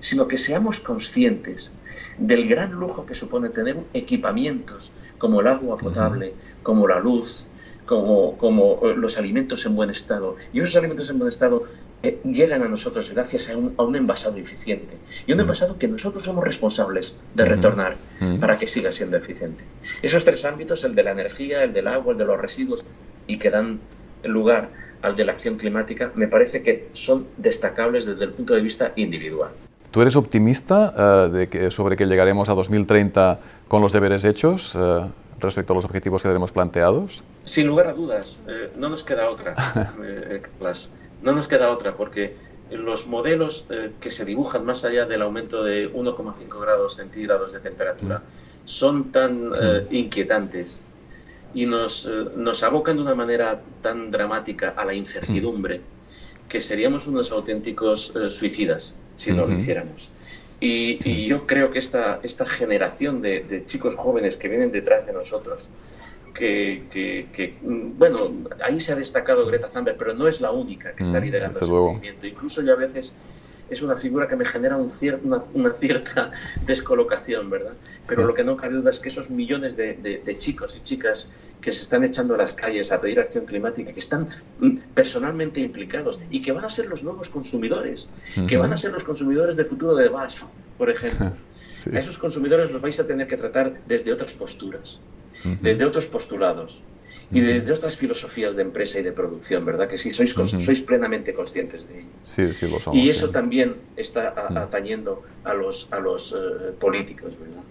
sino 0.00 0.28
que 0.28 0.38
seamos 0.38 0.80
conscientes 0.80 1.72
del 2.18 2.48
gran 2.48 2.72
lujo 2.72 3.04
que 3.04 3.14
supone 3.14 3.48
tener 3.48 3.76
equipamientos 3.94 4.92
como 5.18 5.40
el 5.40 5.48
agua 5.48 5.76
potable, 5.76 6.34
como 6.62 6.86
la 6.86 7.00
luz, 7.00 7.48
como, 7.86 8.36
como, 8.36 8.80
eh, 8.82 8.94
los 8.96 9.18
alimentos 9.18 9.64
en 9.66 9.74
buen 9.74 9.90
estado. 9.90 10.36
Y 10.52 10.60
esos 10.60 10.76
alimentos 10.76 11.10
en 11.10 11.18
buen 11.18 11.28
estado 11.28 11.64
eh, 12.02 12.20
llegan 12.24 12.62
a 12.62 12.68
nosotros 12.68 13.12
gracias 13.12 13.50
a 13.50 13.56
un, 13.56 13.96
envasado 13.96 14.36
eficiente. 14.36 14.94
Y 15.26 15.32
un 15.32 15.40
envasado 15.40 15.78
que 15.78 15.88
nosotros 15.88 16.22
somos 16.22 16.44
responsables 16.44 17.16
de 17.34 17.44
retornar 17.44 17.96
para 18.40 18.58
que 18.58 18.66
siga 18.66 18.92
siendo 18.92 19.16
eficiente. 19.16 19.64
Esos 20.02 20.24
tres 20.24 20.44
ámbitos, 20.44 20.84
el 20.84 20.94
de 20.94 21.02
la 21.02 21.10
energía, 21.10 21.64
el 21.64 21.72
del 21.72 21.88
agua, 21.88 22.12
el 22.12 22.18
de 22.18 22.24
los 22.24 22.40
residuos, 22.40 22.84
y 23.26 23.38
que 23.38 23.50
dan 23.50 23.80
lugar 24.24 24.70
al 25.02 25.16
de 25.16 25.24
la 25.24 25.32
acción 25.32 25.56
climática, 25.56 26.12
me 26.14 26.28
parece 26.28 26.62
que 26.62 26.88
son 26.92 27.26
destacables 27.36 28.06
desde 28.06 28.24
el 28.24 28.32
punto 28.32 28.54
de 28.54 28.60
vista 28.60 28.92
individual. 28.96 29.50
¿Tú 29.90 30.02
eres 30.02 30.16
optimista 30.16 30.94
eh, 30.96 31.30
de 31.30 31.48
que, 31.48 31.70
sobre 31.70 31.96
que 31.96 32.06
llegaremos 32.06 32.48
a 32.48 32.54
2030 32.54 33.40
con 33.68 33.80
los 33.80 33.92
deberes 33.92 34.24
hechos 34.24 34.76
eh, 34.78 35.00
respecto 35.38 35.72
a 35.72 35.76
los 35.76 35.84
objetivos 35.84 36.22
que 36.22 36.28
tenemos 36.28 36.52
planteados? 36.52 37.22
Sin 37.44 37.66
lugar 37.66 37.86
a 37.86 37.92
dudas, 37.94 38.40
eh, 38.46 38.70
no 38.76 38.90
nos 38.90 39.02
queda 39.02 39.30
otra, 39.30 39.54
no 41.22 41.32
nos 41.32 41.48
queda 41.48 41.70
otra, 41.70 41.96
porque 41.96 42.36
los 42.70 43.06
modelos 43.06 43.66
que 44.00 44.10
se 44.10 44.24
dibujan 44.24 44.64
más 44.64 44.84
allá 44.84 45.06
del 45.06 45.22
aumento 45.22 45.64
de 45.64 45.90
1,5 45.92 46.60
grados 46.60 46.96
centígrados 46.96 47.52
de 47.52 47.60
temperatura 47.60 48.18
mm. 48.18 48.22
son 48.66 49.10
tan 49.10 49.48
mm. 49.48 49.54
inquietantes 49.90 50.82
y 51.54 51.64
nos, 51.64 52.06
nos 52.36 52.62
abocan 52.62 52.96
de 52.96 53.02
una 53.02 53.14
manera 53.14 53.62
tan 53.80 54.10
dramática 54.10 54.74
a 54.76 54.84
la 54.84 54.92
incertidumbre 54.92 55.78
mm. 55.78 56.48
que 56.48 56.60
seríamos 56.60 57.06
unos 57.06 57.32
auténticos 57.32 58.12
suicidas 58.28 58.94
si 59.16 59.32
no 59.32 59.46
lo 59.46 59.54
hiciéramos. 59.54 60.10
Y, 60.60 61.26
yo 61.26 61.46
creo 61.46 61.70
que 61.70 61.78
esta, 61.78 62.20
esta 62.22 62.44
generación 62.44 63.22
de, 63.22 63.62
chicos 63.66 63.94
jóvenes 63.94 64.36
que 64.36 64.48
vienen 64.48 64.72
detrás 64.72 65.06
de 65.06 65.12
nosotros, 65.12 65.68
que, 66.32 66.84
que, 66.90 67.58
bueno, 67.62 68.32
ahí 68.64 68.80
se 68.80 68.92
ha 68.92 68.96
destacado 68.96 69.46
Greta 69.46 69.68
Thunberg, 69.68 69.96
pero 69.96 70.14
no 70.14 70.28
es 70.28 70.40
la 70.40 70.50
única 70.50 70.94
que 70.94 71.02
está 71.02 71.20
liderando 71.20 71.58
ese 71.58 71.70
movimiento. 71.70 72.26
Incluso 72.26 72.62
yo 72.62 72.72
a 72.72 72.76
veces 72.76 73.14
es 73.70 73.82
una 73.82 73.96
figura 73.96 74.26
que 74.26 74.36
me 74.36 74.44
genera 74.44 74.76
un 74.76 74.88
una, 75.54 75.74
cierta 75.74 76.32
descolocación, 76.64 77.50
¿verdad? 77.50 77.74
Pero 78.06 78.26
lo 78.26 78.34
que 78.34 78.44
no 78.44 78.56
cabe 78.56 78.76
duda 78.76 78.90
es 78.90 78.98
que 78.98 79.08
esos 79.08 79.30
millones 79.30 79.76
de, 79.76 80.34
chicos 80.38 80.76
y 80.76 80.80
chicas 80.80 81.28
que 81.60 81.72
se 81.72 81.82
están 81.82 82.04
echando 82.04 82.34
a 82.34 82.38
las 82.38 82.52
calles 82.52 82.92
a 82.92 83.00
pedir 83.00 83.20
acción 83.20 83.44
climática, 83.44 83.92
que 83.92 84.00
están 84.00 84.28
mm, 84.60 84.78
personalmente 84.94 85.60
implicados 85.60 86.20
y 86.30 86.40
que 86.40 86.52
van 86.52 86.64
a 86.64 86.70
ser 86.70 86.86
los 86.86 87.02
nuevos 87.02 87.28
consumidores, 87.28 88.08
que 88.48 88.56
van 88.56 88.72
a 88.72 88.76
ser 88.76 88.92
los 88.92 89.04
consumidores 89.04 89.56
del 89.56 89.66
futuro 89.66 89.94
de 89.94 90.08
BASF, 90.08 90.44
por 90.76 90.90
ejemplo. 90.90 91.32
A 91.92 91.98
esos 91.98 92.18
consumidores 92.18 92.72
los 92.72 92.82
vais 92.82 92.98
a 92.98 93.06
tener 93.06 93.28
que 93.28 93.36
tratar 93.36 93.80
desde 93.86 94.12
otras 94.12 94.32
posturas, 94.32 94.98
desde 95.60 95.84
otros 95.84 96.06
postulados 96.06 96.82
y 97.30 97.40
desde 97.40 97.72
otras 97.72 97.96
filosofías 97.96 98.56
de 98.56 98.62
empresa 98.62 98.98
y 99.00 99.02
de 99.02 99.12
producción, 99.12 99.64
¿verdad? 99.64 99.86
Que 99.86 99.98
sí, 99.98 100.12
sois, 100.12 100.30
sois 100.32 100.80
plenamente 100.80 101.34
conscientes 101.34 101.86
de 101.86 102.00
ello. 102.00 102.08
Sí, 102.24 102.54
sí, 102.54 102.70
lo 102.70 102.80
somos. 102.80 102.98
Y 102.98 103.10
eso 103.10 103.30
también 103.30 103.76
está 103.96 104.34
atañendo 104.56 105.22
a 105.44 105.52
los, 105.52 105.88
a 105.92 106.00
los 106.00 106.32
eh, 106.32 106.72
políticos, 106.78 107.38
¿verdad? 107.38 107.62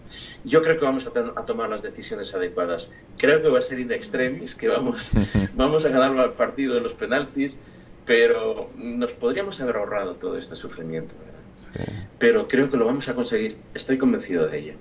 Yo 0.43 0.61
creo 0.61 0.77
que 0.77 0.85
vamos 0.85 1.07
a, 1.07 1.45
tomar 1.45 1.69
las 1.69 1.81
decisiones 1.81 2.35
adecuadas. 2.35 2.91
Creo 3.17 3.41
que 3.41 3.47
va 3.47 3.57
a 3.57 3.61
ser 3.63 3.79
in 3.79 3.91
extremis, 3.91 4.53
que 4.53 4.67
vamos, 4.67 5.09
vamos 5.55 5.85
a 5.85 5.89
ganar 5.89 6.25
el 6.25 6.33
partido 6.33 6.75
de 6.75 6.81
los 6.81 6.93
penaltis, 6.93 7.59
pero 8.05 8.69
nos 8.77 9.13
podríamos 9.13 9.59
haber 9.59 9.77
ahorrado 9.77 10.15
todo 10.15 10.37
este 10.37 10.55
sufrimiento, 10.55 11.15
¿verdad? 11.17 11.33
Sí. 11.55 11.91
Pero 12.19 12.47
creo 12.47 12.69
que 12.69 12.77
lo 12.77 12.85
vamos 12.85 13.09
a 13.09 13.15
conseguir, 13.15 13.57
estoy 13.73 13.97
convencido 13.97 14.47
de 14.47 14.59
ello. 14.59 14.73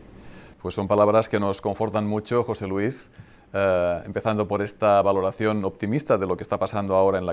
Pues 0.60 0.74
son 0.74 0.88
palabras 0.88 1.28
que 1.28 1.38
nos 1.38 1.60
confortan 1.60 2.06
mucho, 2.06 2.42
José 2.42 2.66
Luis. 2.66 3.10
Eh, 3.52 4.02
empezando 4.04 4.48
por 4.48 4.60
esta 4.62 5.00
valoración 5.02 5.64
optimista 5.64 6.18
de 6.18 6.26
lo 6.26 6.36
que 6.36 6.42
está 6.42 6.58
pasando 6.58 6.94
ahora 6.94 7.18
en 7.18 7.26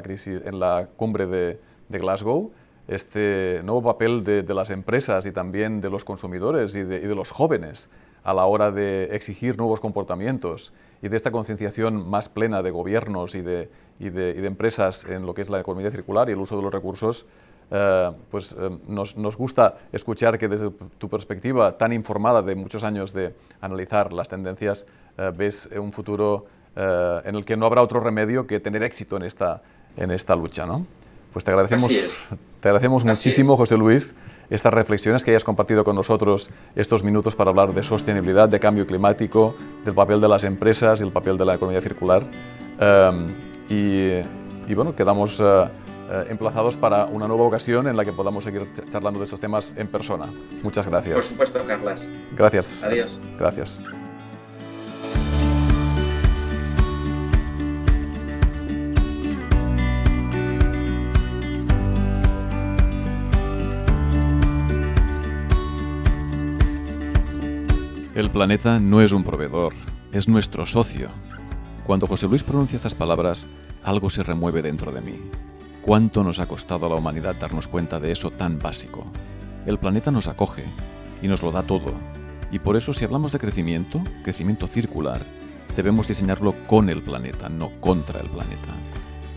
la, 0.59 0.87
cumbre 0.95 1.25
de, 1.25 1.59
Glasgow, 1.89 2.51
este 2.87 3.61
nuevo 3.63 3.81
papel 3.81 4.23
de, 4.23 4.43
las 4.53 4.69
empresas 4.69 5.25
y 5.25 5.31
también 5.31 5.81
de 5.81 5.89
los 5.89 6.05
consumidores 6.05 6.75
y 6.75 6.83
de, 6.83 7.15
los 7.15 7.31
jóvenes 7.31 7.89
a 8.23 8.33
la 8.33 8.45
hora 8.45 8.71
de 8.71 9.15
exigir 9.15 9.57
nuevos 9.57 9.79
comportamientos 9.79 10.71
y 11.01 11.09
de 11.09 11.17
esta 11.17 11.31
concienciación 11.31 12.09
más 12.09 12.29
plena 12.29 12.61
de 12.61 12.71
gobiernos 12.71 13.35
y 13.35 13.41
de, 13.41 13.69
empresas 13.99 15.05
en 15.05 15.25
lo 15.25 15.33
que 15.33 15.41
es 15.41 15.49
la 15.49 15.59
economía 15.59 15.91
circular 15.91 16.29
y 16.29 16.33
el 16.33 16.39
uso 16.39 16.55
de 16.55 16.61
los 16.61 16.71
recursos, 16.71 17.25
eh, 17.71 18.11
pues 18.29 18.55
eh, 18.57 18.69
nos, 18.87 19.17
nos, 19.17 19.35
gusta 19.37 19.77
escuchar 19.91 20.37
que 20.37 20.47
desde 20.47 20.71
tu 20.97 21.09
perspectiva 21.09 21.77
tan 21.77 21.93
informada 21.93 22.41
de 22.41 22.55
muchos 22.55 22.83
años 22.83 23.13
de 23.13 23.33
analizar 23.61 24.13
las 24.13 24.29
tendencias, 24.29 24.85
ves 25.35 25.69
un 25.77 25.93
futuro 25.93 26.45
en 26.75 27.35
el 27.35 27.45
que 27.45 27.55
no 27.55 27.67
habrá 27.67 27.83
otro 27.83 27.99
remedio 27.99 28.47
que 28.47 28.59
tener 28.59 28.81
éxito 28.81 29.17
en 29.17 29.23
esta, 29.23 29.61
en 29.95 30.09
esta 30.09 30.35
lucha. 30.35 30.65
¿no? 30.65 30.87
Pues 31.31 31.45
te 31.45 31.51
agradecemos, 31.51 31.89
te 32.59 32.67
agradecemos 32.67 33.03
muchísimo, 33.03 33.57
José 33.57 33.75
Luis, 33.75 34.15
estas 34.51 34.71
reflexiones 34.71 35.25
que 35.25 35.31
hayas 35.31 35.43
compartido 35.43 35.83
con 35.83 35.95
nosotros 35.95 36.49
estos 36.75 37.03
minutos 37.03 37.35
para 37.35 37.49
hablar 37.49 37.73
de 37.73 37.81
sostenibilidad, 37.81 38.47
de 38.47 38.59
cambio 38.59 38.85
climático, 38.85 39.55
del 39.83 39.95
papel 39.95 40.21
de 40.21 40.27
las 40.27 40.43
empresas 40.43 40.99
y 40.99 41.03
el 41.03 41.11
papel 41.11 41.37
de 41.37 41.45
la 41.45 41.55
economía 41.55 41.81
circular. 41.81 42.23
Em, 42.79 43.27
y, 43.67 44.73
bueno, 44.75 44.95
quedamos 44.95 45.39
eh, 45.39 45.69
eh, 46.13 46.27
emplazados 46.29 46.77
para 46.77 47.05
una 47.05 47.27
nueva 47.27 47.43
ocasión 47.43 47.87
en 47.87 47.97
la 47.97 48.05
que 48.05 48.13
podamos 48.13 48.43
seguir 48.43 48.71
charlando 48.87 49.19
de 49.19 49.25
estos 49.25 49.39
temas 49.39 49.73
en 49.75 49.87
persona. 49.87 50.25
Muchas 50.61 50.85
gracias. 50.85 51.15
Por 51.15 51.23
supuesto, 51.23 51.65
Carlas. 51.65 52.07
Gracias. 52.35 52.83
Adiós. 52.83 53.19
Gracias. 53.39 53.79
El 68.13 68.29
planeta 68.29 68.77
no 68.77 69.01
es 69.01 69.11
un 69.13 69.23
proveedor, 69.23 69.73
es 70.11 70.27
nuestro 70.27 70.67
socio. 70.67 71.09
Cuando 71.87 72.05
José 72.05 72.27
Luis 72.27 72.43
pronuncia 72.43 72.75
estas 72.75 72.93
palabras, 72.93 73.47
algo 73.83 74.11
se 74.11 74.21
remueve 74.21 74.61
dentro 74.61 74.91
de 74.91 75.01
mí. 75.01 75.19
¿Cuánto 75.83 76.23
nos 76.23 76.39
ha 76.39 76.45
costado 76.45 76.85
a 76.85 76.89
la 76.89 76.95
humanidad 76.95 77.35
darnos 77.35 77.67
cuenta 77.67 77.99
de 77.99 78.13
eso 78.13 78.31
tan 78.31 78.57
básico? 78.57 79.05
El 79.65 79.77
planeta 79.77 80.11
nos 80.11 80.29
acoge 80.29 80.63
y 81.21 81.27
nos 81.27 81.43
lo 81.43 81.51
da 81.51 81.63
todo. 81.63 81.93
Y 82.51 82.59
por 82.59 82.77
eso 82.77 82.93
si 82.93 83.03
hablamos 83.03 83.33
de 83.33 83.39
crecimiento, 83.39 84.01
crecimiento 84.23 84.65
circular, 84.65 85.19
debemos 85.75 86.07
diseñarlo 86.07 86.55
con 86.67 86.89
el 86.89 87.01
planeta, 87.01 87.49
no 87.49 87.69
contra 87.81 88.21
el 88.21 88.29
planeta. 88.29 88.69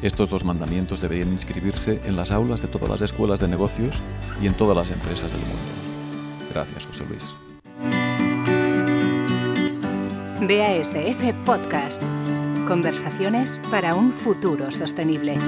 Estos 0.02 0.30
dos 0.30 0.44
mandamientos 0.44 1.00
deberían 1.00 1.32
inscribirse 1.32 2.00
en 2.04 2.14
las 2.14 2.30
aulas 2.30 2.62
de 2.62 2.68
todas 2.68 2.90
las 2.90 3.02
escuelas 3.02 3.40
de 3.40 3.48
negocios 3.48 3.98
y 4.40 4.46
en 4.46 4.54
todas 4.54 4.76
las 4.76 4.92
empresas 4.92 5.32
del 5.32 5.40
mundo. 5.40 5.56
Gracias, 6.54 6.86
José 6.86 7.06
Luis. 7.06 7.34
BASF 10.42 11.34
Podcast. 11.44 12.02
Conversaciones 12.68 13.60
para 13.68 13.96
un 13.96 14.12
futuro 14.12 14.70
sostenible. 14.70 15.38